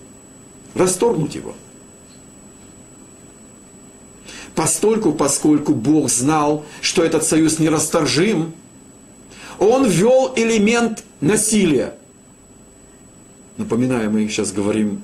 расторгнуть 0.75 1.35
его. 1.35 1.55
Постольку, 4.55 5.13
поскольку 5.13 5.75
Бог 5.75 6.11
знал, 6.11 6.65
что 6.81 7.03
этот 7.03 7.25
союз 7.25 7.59
нерасторжим, 7.59 8.53
Он 9.59 9.89
ввел 9.89 10.33
элемент 10.37 11.05
насилия. 11.21 11.95
Напоминаю, 13.57 14.11
мы 14.11 14.27
сейчас 14.29 14.53
говорим 14.53 15.03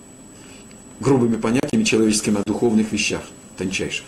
грубыми 0.98 1.36
понятиями 1.36 1.84
человеческими 1.84 2.40
о 2.40 2.42
духовных 2.44 2.90
вещах 2.90 3.22
тончайших. 3.56 4.04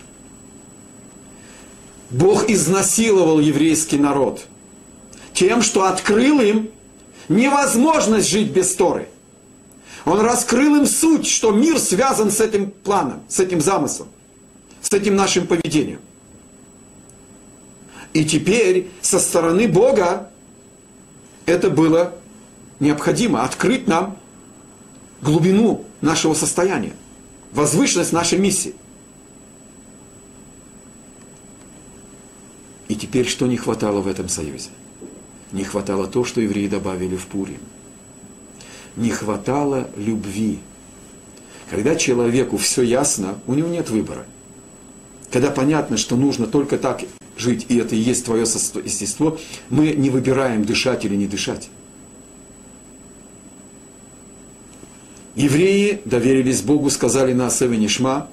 Бог 2.09 2.49
изнасиловал 2.49 3.39
еврейский 3.39 3.97
народ 3.97 4.45
тем, 5.33 5.61
что 5.61 5.85
открыл 5.85 6.41
им 6.41 6.69
невозможность 7.27 8.27
жить 8.29 8.51
без 8.51 8.73
Торы. 8.73 9.07
Он 10.05 10.19
раскрыл 10.21 10.77
им 10.77 10.85
суть, 10.87 11.27
что 11.27 11.51
мир 11.51 11.77
связан 11.77 12.31
с 12.31 12.39
этим 12.39 12.71
планом, 12.71 13.21
с 13.27 13.39
этим 13.39 13.61
замыслом, 13.61 14.07
с 14.81 14.91
этим 14.91 15.15
нашим 15.15 15.45
поведением. 15.45 15.99
И 18.13 18.25
теперь 18.25 18.89
со 19.01 19.19
стороны 19.19 19.67
Бога 19.67 20.31
это 21.45 21.69
было 21.69 22.15
необходимо 22.79 23.43
открыть 23.43 23.87
нам 23.87 24.17
глубину 25.21 25.85
нашего 26.01 26.33
состояния, 26.33 26.93
возвышенность 27.51 28.13
нашей 28.13 28.39
миссии– 28.39 28.73
И 32.89 32.95
теперь 32.95 33.27
что 33.27 33.47
не 33.47 33.55
хватало 33.55 34.01
в 34.01 34.07
этом 34.07 34.27
союзе? 34.27 34.69
Не 35.53 35.63
хватало 35.63 36.07
то, 36.07 36.25
что 36.25 36.41
евреи 36.41 36.67
добавили 36.67 37.15
в 37.15 37.27
Пурим. 37.27 37.59
Не 38.97 39.11
хватало 39.11 39.89
любви. 39.95 40.59
Когда 41.69 41.95
человеку 41.95 42.57
все 42.57 42.81
ясно, 42.81 43.39
у 43.45 43.53
него 43.53 43.69
нет 43.69 43.89
выбора. 43.89 44.25
Когда 45.31 45.51
понятно, 45.51 45.97
что 45.97 46.17
нужно 46.17 46.47
только 46.47 46.79
так 46.79 47.03
жить, 47.37 47.67
и 47.69 47.77
это 47.77 47.95
и 47.95 47.99
есть 47.99 48.25
твое 48.25 48.41
естество, 48.41 49.37
мы 49.69 49.91
не 49.91 50.09
выбираем 50.09 50.65
дышать 50.65 51.05
или 51.05 51.15
не 51.15 51.27
дышать. 51.27 51.69
Евреи 55.35 56.01
доверились 56.05 56.63
Богу, 56.63 56.89
сказали 56.89 57.33
на 57.33 57.47
Асеве 57.47 57.77
Нишма, 57.77 58.27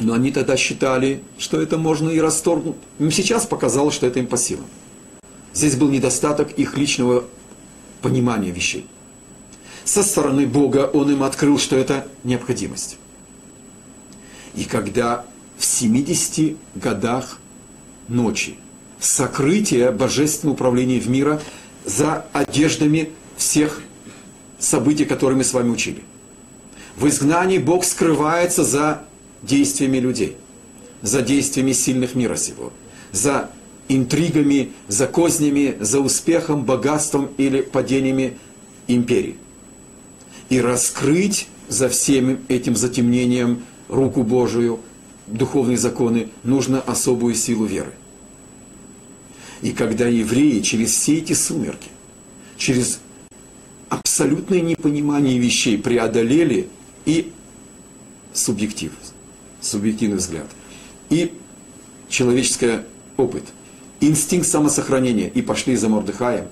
но 0.00 0.14
они 0.14 0.30
тогда 0.30 0.56
считали, 0.56 1.22
что 1.38 1.60
это 1.60 1.78
можно 1.78 2.10
и 2.10 2.20
расторгнуть. 2.20 2.76
Им 2.98 3.10
сейчас 3.10 3.46
показалось, 3.46 3.94
что 3.94 4.06
это 4.06 4.18
им 4.18 4.26
по 4.26 4.36
силам. 4.36 4.66
Здесь 5.54 5.76
был 5.76 5.88
недостаток 5.88 6.52
их 6.52 6.76
личного 6.76 7.24
понимания 8.02 8.50
вещей. 8.50 8.86
Со 9.84 10.02
стороны 10.02 10.46
Бога 10.46 10.90
Он 10.92 11.10
им 11.10 11.22
открыл, 11.22 11.58
что 11.58 11.76
это 11.76 12.06
необходимость. 12.24 12.98
И 14.54 14.64
когда 14.64 15.24
в 15.56 15.64
70 15.64 16.56
годах 16.74 17.38
ночи 18.08 18.56
сокрытие 18.98 19.90
божественного 19.90 20.54
управления 20.54 21.00
в 21.00 21.08
мира 21.08 21.40
за 21.84 22.26
одеждами 22.32 23.10
всех 23.36 23.80
событий, 24.58 25.04
которые 25.04 25.36
мы 25.36 25.44
с 25.44 25.52
вами 25.52 25.70
учили. 25.70 26.02
В 26.96 27.06
изгнании 27.08 27.58
Бог 27.58 27.84
скрывается 27.84 28.64
за 28.64 29.04
действиями 29.46 29.98
людей, 29.98 30.36
за 31.02 31.22
действиями 31.22 31.72
сильных 31.72 32.14
мира 32.14 32.36
сего, 32.36 32.72
за 33.12 33.50
интригами, 33.88 34.72
за 34.88 35.06
кознями, 35.06 35.76
за 35.80 36.00
успехом, 36.00 36.64
богатством 36.64 37.28
или 37.38 37.60
падениями 37.60 38.36
империи. 38.88 39.36
И 40.48 40.60
раскрыть 40.60 41.48
за 41.68 41.88
всем 41.88 42.40
этим 42.48 42.76
затемнением 42.76 43.64
руку 43.88 44.22
Божию, 44.22 44.80
духовные 45.26 45.76
законы, 45.76 46.28
нужно 46.44 46.80
особую 46.80 47.34
силу 47.34 47.64
веры. 47.64 47.92
И 49.62 49.72
когда 49.72 50.06
евреи 50.06 50.60
через 50.60 50.90
все 50.90 51.18
эти 51.18 51.32
сумерки, 51.32 51.88
через 52.56 53.00
абсолютное 53.88 54.60
непонимание 54.60 55.38
вещей 55.38 55.78
преодолели 55.78 56.68
и 57.04 57.32
субъектив, 58.32 58.92
субъективный 59.66 60.16
взгляд, 60.16 60.46
и 61.10 61.34
человеческий 62.08 62.80
опыт, 63.16 63.44
инстинкт 64.00 64.46
самосохранения, 64.46 65.28
и 65.28 65.42
пошли 65.42 65.76
за 65.76 65.88
Мордыхаем, 65.88 66.48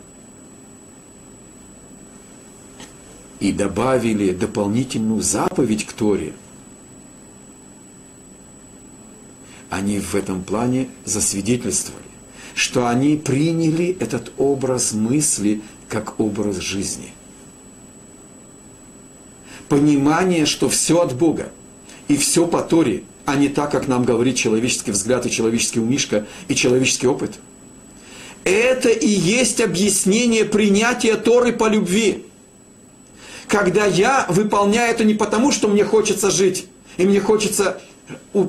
и 3.41 3.53
добавили 3.53 4.33
дополнительную 4.33 5.21
заповедь 5.21 5.85
к 5.85 5.93
Торе. 5.93 6.33
Они 9.71 9.99
в 9.99 10.15
этом 10.15 10.43
плане 10.43 10.89
засвидетельствовали, 11.05 12.05
что 12.55 12.87
они 12.87 13.17
приняли 13.17 13.97
этот 13.99 14.33
образ 14.39 14.93
мысли 14.93 15.61
как 15.89 16.21
образ 16.21 16.59
жизни. 16.59 17.13
Понимание, 19.69 20.47
что 20.47 20.69
все 20.69 21.03
от 21.03 21.15
Бога 21.15 21.51
и 22.09 22.17
все 22.17 22.47
по 22.47 22.63
Торе, 22.63 23.05
а 23.25 23.37
не 23.37 23.49
так, 23.49 23.71
как 23.71 23.89
нам 23.89 24.05
говорит 24.05 24.37
человеческий 24.37 24.91
взгляд 24.91 25.27
и 25.27 25.31
человеческий 25.31 25.81
умишка 25.81 26.27
и 26.49 26.55
человеческий 26.55 27.07
опыт. 27.07 27.39
Это 28.45 28.91
и 28.91 29.09
есть 29.09 29.61
объяснение 29.61 30.45
принятия 30.45 31.17
Торы 31.17 31.53
по 31.53 31.67
любви. 31.69 32.27
Когда 33.49 33.87
я 33.87 34.27
выполняю 34.29 34.91
это 34.91 35.05
не 35.05 35.15
потому, 35.15 35.51
что 35.51 35.69
мне 35.69 35.85
хочется 35.85 36.31
жить, 36.31 36.67
и 36.99 37.07
мне 37.07 37.21
хочется 37.21 37.81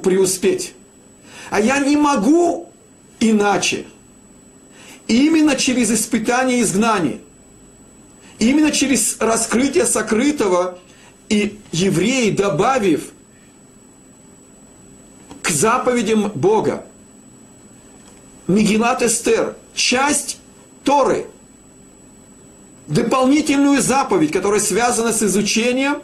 преуспеть, 0.04 0.74
а 1.50 1.62
я 1.62 1.80
не 1.80 1.96
могу 1.96 2.70
иначе. 3.20 3.86
Именно 5.08 5.56
через 5.56 5.92
испытание 5.92 6.60
и 6.60 6.62
изгнание, 6.62 7.20
именно 8.40 8.72
через 8.72 9.18
раскрытие 9.20 9.86
сокрытого, 9.86 10.80
и 11.30 11.58
евреи, 11.72 12.32
добавив 12.32 13.12
к 15.46 15.50
заповедям 15.50 16.32
Бога, 16.34 16.86
Мегилат 18.48 19.04
Эстер, 19.04 19.56
часть 19.76 20.40
Торы, 20.84 21.28
дополнительную 22.88 23.82
заповедь, 23.82 24.32
которая 24.32 24.60
связана 24.60 25.14
с 25.14 25.22
изучением 25.22 26.02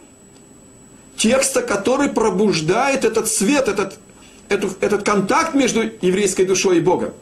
текста, 1.17 1.61
который 1.63 2.09
пробуждает 2.09 3.03
этот 3.03 3.27
свет, 3.27 3.67
этот, 3.67 3.97
этот, 4.47 4.83
этот 4.83 5.03
контакт 5.03 5.55
между 5.55 5.81
еврейской 5.81 6.45
душой 6.45 6.77
и 6.77 6.81
Богом. 6.81 7.13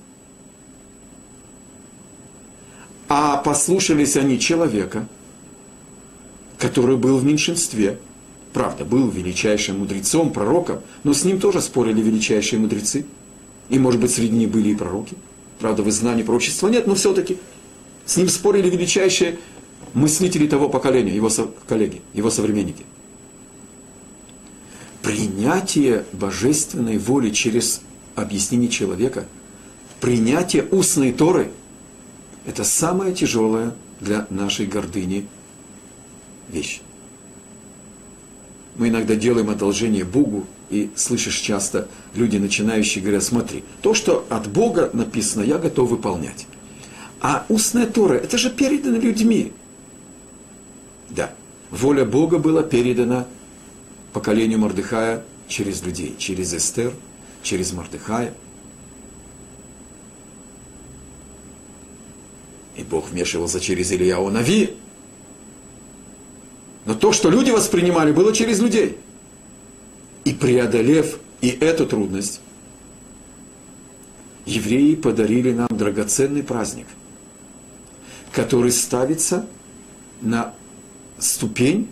А 3.07 3.37
послушались 3.37 4.17
они 4.17 4.39
человека, 4.39 5.07
который 6.57 6.97
был 6.97 7.17
в 7.17 7.23
меньшинстве. 7.23 7.97
Правда, 8.53 8.83
был 8.83 9.09
величайшим 9.09 9.79
мудрецом, 9.79 10.31
пророком, 10.33 10.81
но 11.03 11.13
с 11.13 11.23
ним 11.23 11.39
тоже 11.39 11.61
спорили 11.61 12.01
величайшие 12.01 12.59
мудрецы. 12.59 13.05
И, 13.69 13.77
может 13.77 14.01
быть, 14.01 14.11
среди 14.11 14.35
них 14.35 14.49
были 14.49 14.69
и 14.69 14.75
пророки. 14.75 15.15
Правда, 15.59 15.83
в 15.83 15.91
знании 15.91 16.23
пророчества 16.23 16.67
нет, 16.67 16.87
но 16.87 16.95
все-таки 16.95 17.37
с 18.05 18.17
ним 18.17 18.27
спорили 18.27 18.69
величайшие 18.69 19.37
мыслители 19.93 20.47
того 20.47 20.69
поколения, 20.69 21.15
его 21.15 21.29
коллеги, 21.67 22.01
его 22.13 22.31
современники. 22.31 22.85
Принятие 25.03 26.05
божественной 26.11 26.97
воли 26.97 27.29
через 27.29 27.81
объяснение 28.15 28.69
человека, 28.69 29.25
принятие 30.01 30.63
устной 30.63 31.13
Торы– 31.13 31.51
это 32.45 32.63
самая 32.63 33.13
тяжелая 33.13 33.75
для 33.99 34.25
нашей 34.29 34.65
гордыни 34.65 35.27
вещь. 36.47 36.81
Мы 38.79 38.87
иногда 38.87 39.15
делаем 39.15 39.49
одолжение 39.49 40.05
Богу, 40.05 40.47
и 40.69 40.89
слышишь 40.95 41.35
часто, 41.35 41.89
люди 42.15 42.37
начинающие 42.37 43.03
говорят, 43.03 43.23
смотри, 43.23 43.63
то, 43.81 43.93
что 43.93 44.25
от 44.29 44.47
Бога 44.47 44.89
написано, 44.93 45.43
я 45.43 45.57
готов 45.57 45.89
выполнять. 45.89 46.47
А 47.19 47.45
устная 47.49 47.85
Тора, 47.85 48.13
это 48.13 48.37
же 48.37 48.49
передано 48.49 48.97
людьми. 48.97 49.51
Да, 51.09 51.33
воля 51.69 52.05
Бога 52.05 52.39
была 52.39 52.63
передана 52.63 53.27
поколению 54.13 54.59
Мордыхая 54.59 55.23
через 55.49 55.83
людей, 55.83 56.15
через 56.17 56.53
Эстер, 56.53 56.93
через 57.43 57.73
Мордыхая– 57.73 58.33
И 62.79 62.83
Бог 62.83 63.09
вмешивался 63.09 63.59
через 63.59 63.91
Ильяу 63.91 64.29
Нави. 64.29 64.77
Но 66.85 66.95
то, 66.95 67.11
что 67.11 67.29
люди 67.29 67.51
воспринимали, 67.51 68.11
было 68.11 68.33
через 68.33 68.59
людей. 68.59 68.97
И 70.25 70.33
преодолев 70.33 71.19
и 71.41 71.49
эту 71.49 71.85
трудность, 71.85 72.41
евреи 74.45 74.95
подарили 74.95 75.53
нам 75.53 75.69
драгоценный 75.69 76.43
праздник, 76.43 76.87
который 78.31 78.71
ставится 78.71 79.45
на 80.21 80.53
ступень 81.17 81.87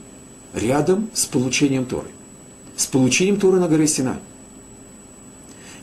рядом 0.53 1.09
с 1.13 1.25
получением 1.25 1.85
Торы. 1.85 2.09
С 2.75 2.85
получением 2.85 3.39
Торы 3.39 3.59
на 3.59 3.67
горе 3.67 3.87
Синай. 3.87 4.17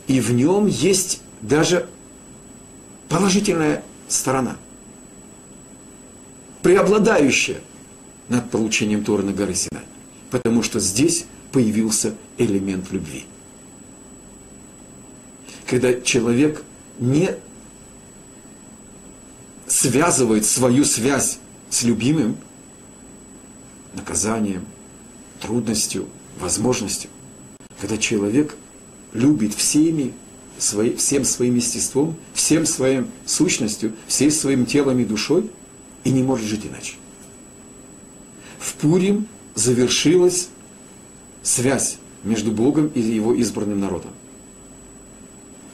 И 0.07 0.19
в 0.19 0.31
нем 0.33 0.67
есть 0.67 1.21
даже 1.41 1.87
положительная 3.09 3.83
сторона– 4.07 4.57
преобладающая 6.65 7.57
над 8.29 8.49
получением 8.49 9.03
Торы 9.03 9.23
на 9.23 9.33
горе 9.33 9.55
Синай. 9.55 9.83
Потому 10.31 10.63
что 10.63 10.79
здесь 10.79 11.25
появился 11.51 12.15
элемент 12.37 12.91
любви. 12.91 13.25
Когда 15.67 15.99
человек 16.01 16.63
не 16.99 17.31
связывает 19.67 20.45
свою 20.45 20.85
связь 20.85 21.39
с 21.69 21.83
любимым 21.83 22.37
наказанием, 23.93 24.65
трудностью, 25.41 26.07
возможностью, 26.39 27.09
когда 27.79 27.97
человек 27.97 28.55
любит 29.13 29.53
всеми, 29.53 30.13
свои, 30.57 30.95
всем 30.95 31.25
своим 31.25 31.55
естеством, 31.55 32.15
всем 32.33 32.65
своим 32.65 33.09
сущностью, 33.25 33.93
всей 34.07 34.31
своим 34.31 34.65
телом 34.65 34.99
и 34.99 35.05
душой– 35.05 35.49
и 36.05 36.11
не 36.11 36.23
может 36.23 36.47
жить 36.47 36.65
иначе. 36.65 36.93
В 38.65 38.73
Пурим 38.73 39.27
завершилась 39.53 40.49
связь 41.43 41.97
между 42.23 42.51
Богом 42.51 42.87
и 42.87 42.99
его 42.99 43.35
избранным 43.35 43.79
народом. 43.79 44.09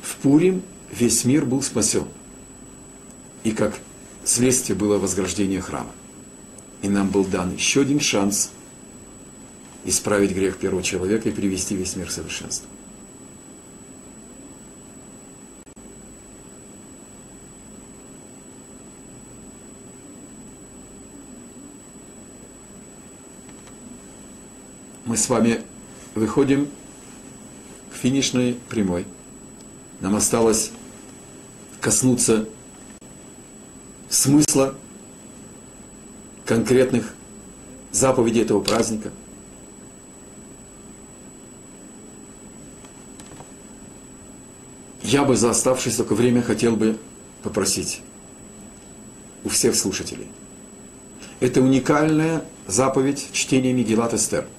В 0.01 0.17
Пурим 0.17 0.61
весь 0.91 1.23
мир 1.23 1.45
был 1.45 1.61
спасен. 1.61 2.03
И 3.45 3.51
как 3.51 3.79
следствие 4.25 4.77
было 4.77 4.97
возграждение 4.97 5.61
храма. 5.61 5.91
И 6.81 6.89
нам 6.89 7.07
был 7.07 7.23
дан 7.23 7.53
еще 7.53 7.81
один 7.81 8.01
шанс 8.01 8.51
исправить 9.85 10.31
грех 10.31 10.57
первого 10.57 10.83
человека 10.83 11.29
и 11.29 11.31
привести 11.31 11.77
весь 11.77 11.95
мир 11.95 12.07
к 12.07 12.11
совершенству. 12.11 12.67
Мы 25.11 25.17
с 25.17 25.27
вами 25.27 25.59
выходим 26.15 26.69
к 27.91 27.97
финишной 27.97 28.57
прямой. 28.69 29.05
Нам 29.99 30.15
осталось 30.15 30.71
коснуться 31.81 32.47
смысла 34.07 34.73
конкретных 36.45 37.13
заповедей 37.91 38.43
этого 38.43 38.61
праздника. 38.61 39.11
Я 45.03 45.25
бы 45.25 45.35
за 45.35 45.49
оставшееся 45.49 45.97
только 45.97 46.15
время 46.15 46.41
хотел 46.41 46.77
бы 46.77 46.97
попросить 47.43 47.99
у 49.43 49.49
всех 49.49 49.75
слушателей. 49.75 50.29
Это 51.41 51.59
уникальная 51.59 52.45
заповедь 52.65 53.27
чтения 53.33 53.73
Мегилат 53.73 54.13
Эстер– 54.13 54.47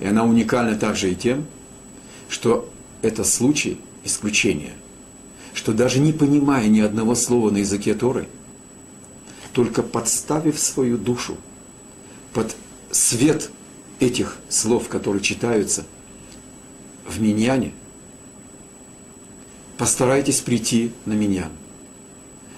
и 0.00 0.06
она 0.06 0.24
уникальна 0.24 0.76
также 0.76 1.12
и 1.12 1.14
тем, 1.14 1.46
что 2.28 2.68
это 3.02 3.22
случай 3.22 3.78
исключения. 4.04 4.72
Что 5.52 5.72
даже 5.72 6.00
не 6.00 6.12
понимая 6.12 6.68
ни 6.68 6.80
одного 6.80 7.14
слова 7.14 7.50
на 7.50 7.58
языке 7.58 7.94
Торы, 7.94 8.28
только 9.52 9.82
подставив 9.82 10.58
свою 10.58 10.96
душу 10.96 11.36
под 12.32 12.56
свет 12.90 13.50
этих 13.98 14.38
слов, 14.48 14.88
которые 14.88 15.22
читаются 15.22 15.84
в 17.06 17.20
Миньяне, 17.20 17.72
постарайтесь 19.76 20.40
прийти 20.40 20.92
на 21.04 21.12
Миньян. 21.12 21.50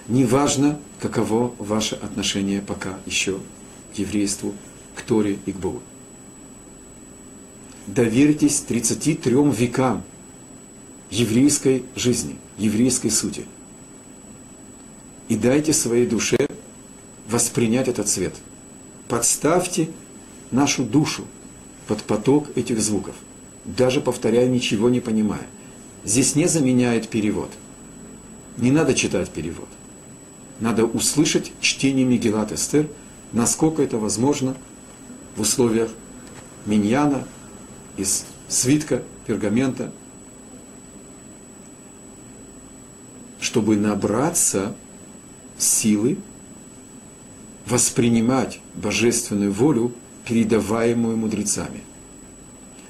Неважно, 0.07 0.79
каково 0.99 1.53
ваше 1.57 1.95
отношение 1.95 2.61
пока 2.61 2.99
еще 3.05 3.39
еврейству, 3.95 4.53
к 4.95 5.01
Торе 5.01 5.39
и 5.45 5.51
к 5.51 5.55
Богу. 5.55 5.81
Доверьтесь 7.87 8.61
33 8.61 9.33
векам 9.51 10.03
еврейской 11.09 11.83
жизни, 11.95 12.37
еврейской 12.57 13.09
сути. 13.09 13.45
И 15.27 15.35
дайте 15.35 15.73
своей 15.73 16.07
душе 16.07 16.37
воспринять 17.27 17.87
этот 17.87 18.07
цвет. 18.07 18.35
Подставьте 19.09 19.89
нашу 20.51 20.83
душу 20.83 21.25
под 21.87 22.03
поток 22.03 22.47
этих 22.55 22.81
звуков, 22.81 23.15
даже 23.65 23.99
повторяя, 23.99 24.47
ничего 24.47 24.89
не 24.89 25.01
понимая. 25.01 25.45
Здесь 26.05 26.35
не 26.35 26.47
заменяет 26.47 27.09
перевод. 27.09 27.51
Не 28.57 28.71
надо 28.71 28.93
читать 28.93 29.29
перевод. 29.29 29.67
Надо 30.59 30.85
услышать 30.85 31.51
чтение 31.59 32.05
Мегелат 32.05 32.51
Эстер, 32.51 32.87
насколько 33.33 33.81
это 33.81 33.97
возможно 33.97 34.55
в 35.35 35.41
условиях 35.41 35.89
миньяна, 36.65 37.27
из 37.97 38.25
свитка, 38.47 39.03
пергамента, 39.25 39.91
чтобы 43.39 43.75
набраться 43.75 44.75
силы 45.57 46.17
воспринимать 47.65 48.59
божественную 48.75 49.51
волю, 49.51 49.93
передаваемую 50.25 51.17
мудрецами. 51.17 51.81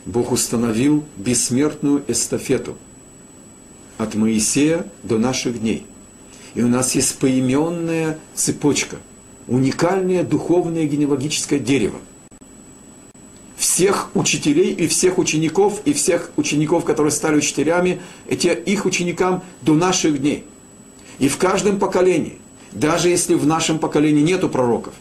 Бог 0.05 0.31
установил 0.31 1.03
бессмертную 1.17 2.03
эстафету 2.07 2.77
от 3.97 4.15
Моисея 4.15 4.85
до 5.03 5.17
наших 5.17 5.59
дней. 5.61 5.85
И 6.55 6.61
у 6.61 6.67
нас 6.67 6.93
есть 6.95 7.17
поименная 7.17 8.19
цепочка, 8.35 8.97
уникальное 9.47 10.23
духовное 10.23 10.85
генеалогическое 10.85 11.59
дерево. 11.59 11.99
Всех 13.73 14.09
учителей 14.13 14.71
и 14.71 14.87
всех 14.87 15.17
учеников, 15.17 15.81
и 15.85 15.93
всех 15.93 16.29
учеников, 16.35 16.85
которые 16.85 17.11
стали 17.11 17.37
учителями, 17.37 18.01
эти 18.27 18.47
их 18.47 18.85
ученикам 18.85 19.43
до 19.63 19.73
наших 19.73 20.21
дней. 20.21 20.43
И 21.17 21.27
в 21.27 21.37
каждом 21.37 21.79
поколении 21.79 22.37
даже 22.73 23.09
если 23.09 23.35
в 23.35 23.45
нашем 23.45 23.79
поколении 23.79 24.21
нету 24.21 24.49
пророков, 24.49 24.93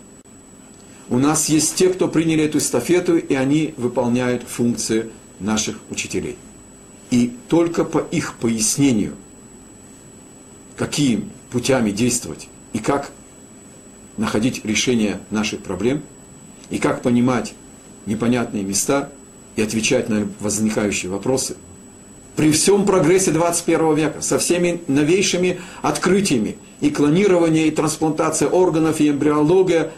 у 1.08 1.18
нас 1.18 1.48
есть 1.48 1.74
те, 1.74 1.88
кто 1.88 2.08
приняли 2.08 2.44
эту 2.44 2.58
эстафету, 2.58 3.16
и 3.16 3.34
они 3.34 3.74
выполняют 3.76 4.42
функции 4.42 5.10
наших 5.40 5.78
учителей. 5.90 6.36
И 7.10 7.32
только 7.48 7.84
по 7.84 7.98
их 7.98 8.34
пояснению, 8.34 9.16
какими 10.76 11.28
путями 11.50 11.90
действовать 11.90 12.48
и 12.72 12.78
как 12.78 13.10
находить 14.16 14.64
решение 14.64 15.20
наших 15.30 15.60
проблем, 15.60 16.02
и 16.70 16.78
как 16.78 17.02
понимать 17.02 17.52
непонятные 18.06 18.64
места 18.64 19.10
и 19.56 19.62
отвечать 19.62 20.08
на 20.08 20.28
возникающие 20.40 21.10
вопросы– 21.10 21.56
при 22.36 22.50
всем 22.50 22.86
прогрессе 22.86 23.30
21 23.30 23.94
века, 23.94 24.22
со 24.22 24.38
всеми 24.38 24.80
новейшими 24.88 25.60
открытиями, 25.82 26.56
и 26.80 26.90
клонирование, 26.90 27.68
и 27.68 27.70
трансплантация 27.70 28.48
органов, 28.48 29.00
и 29.00 29.10
эмбриология, 29.10 29.92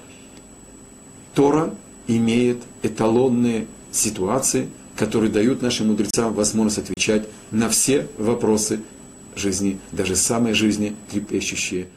Тора 1.35 1.75
имеет 2.07 2.59
эталонные 2.83 3.67
ситуации, 3.91 4.69
которые 4.97 5.31
дают 5.31 5.63
нашим 5.63 5.89
мудрецам 5.89 6.35
возможность 6.35 6.79
отвечать 6.79 7.29
на 7.51 7.69
все 7.69 8.09
вопросы 8.19 8.81
жизни, 9.35 9.79
даже 9.91 10.15
самые 10.15 10.55
жизни 10.55 10.95
трепещущие 11.11 11.89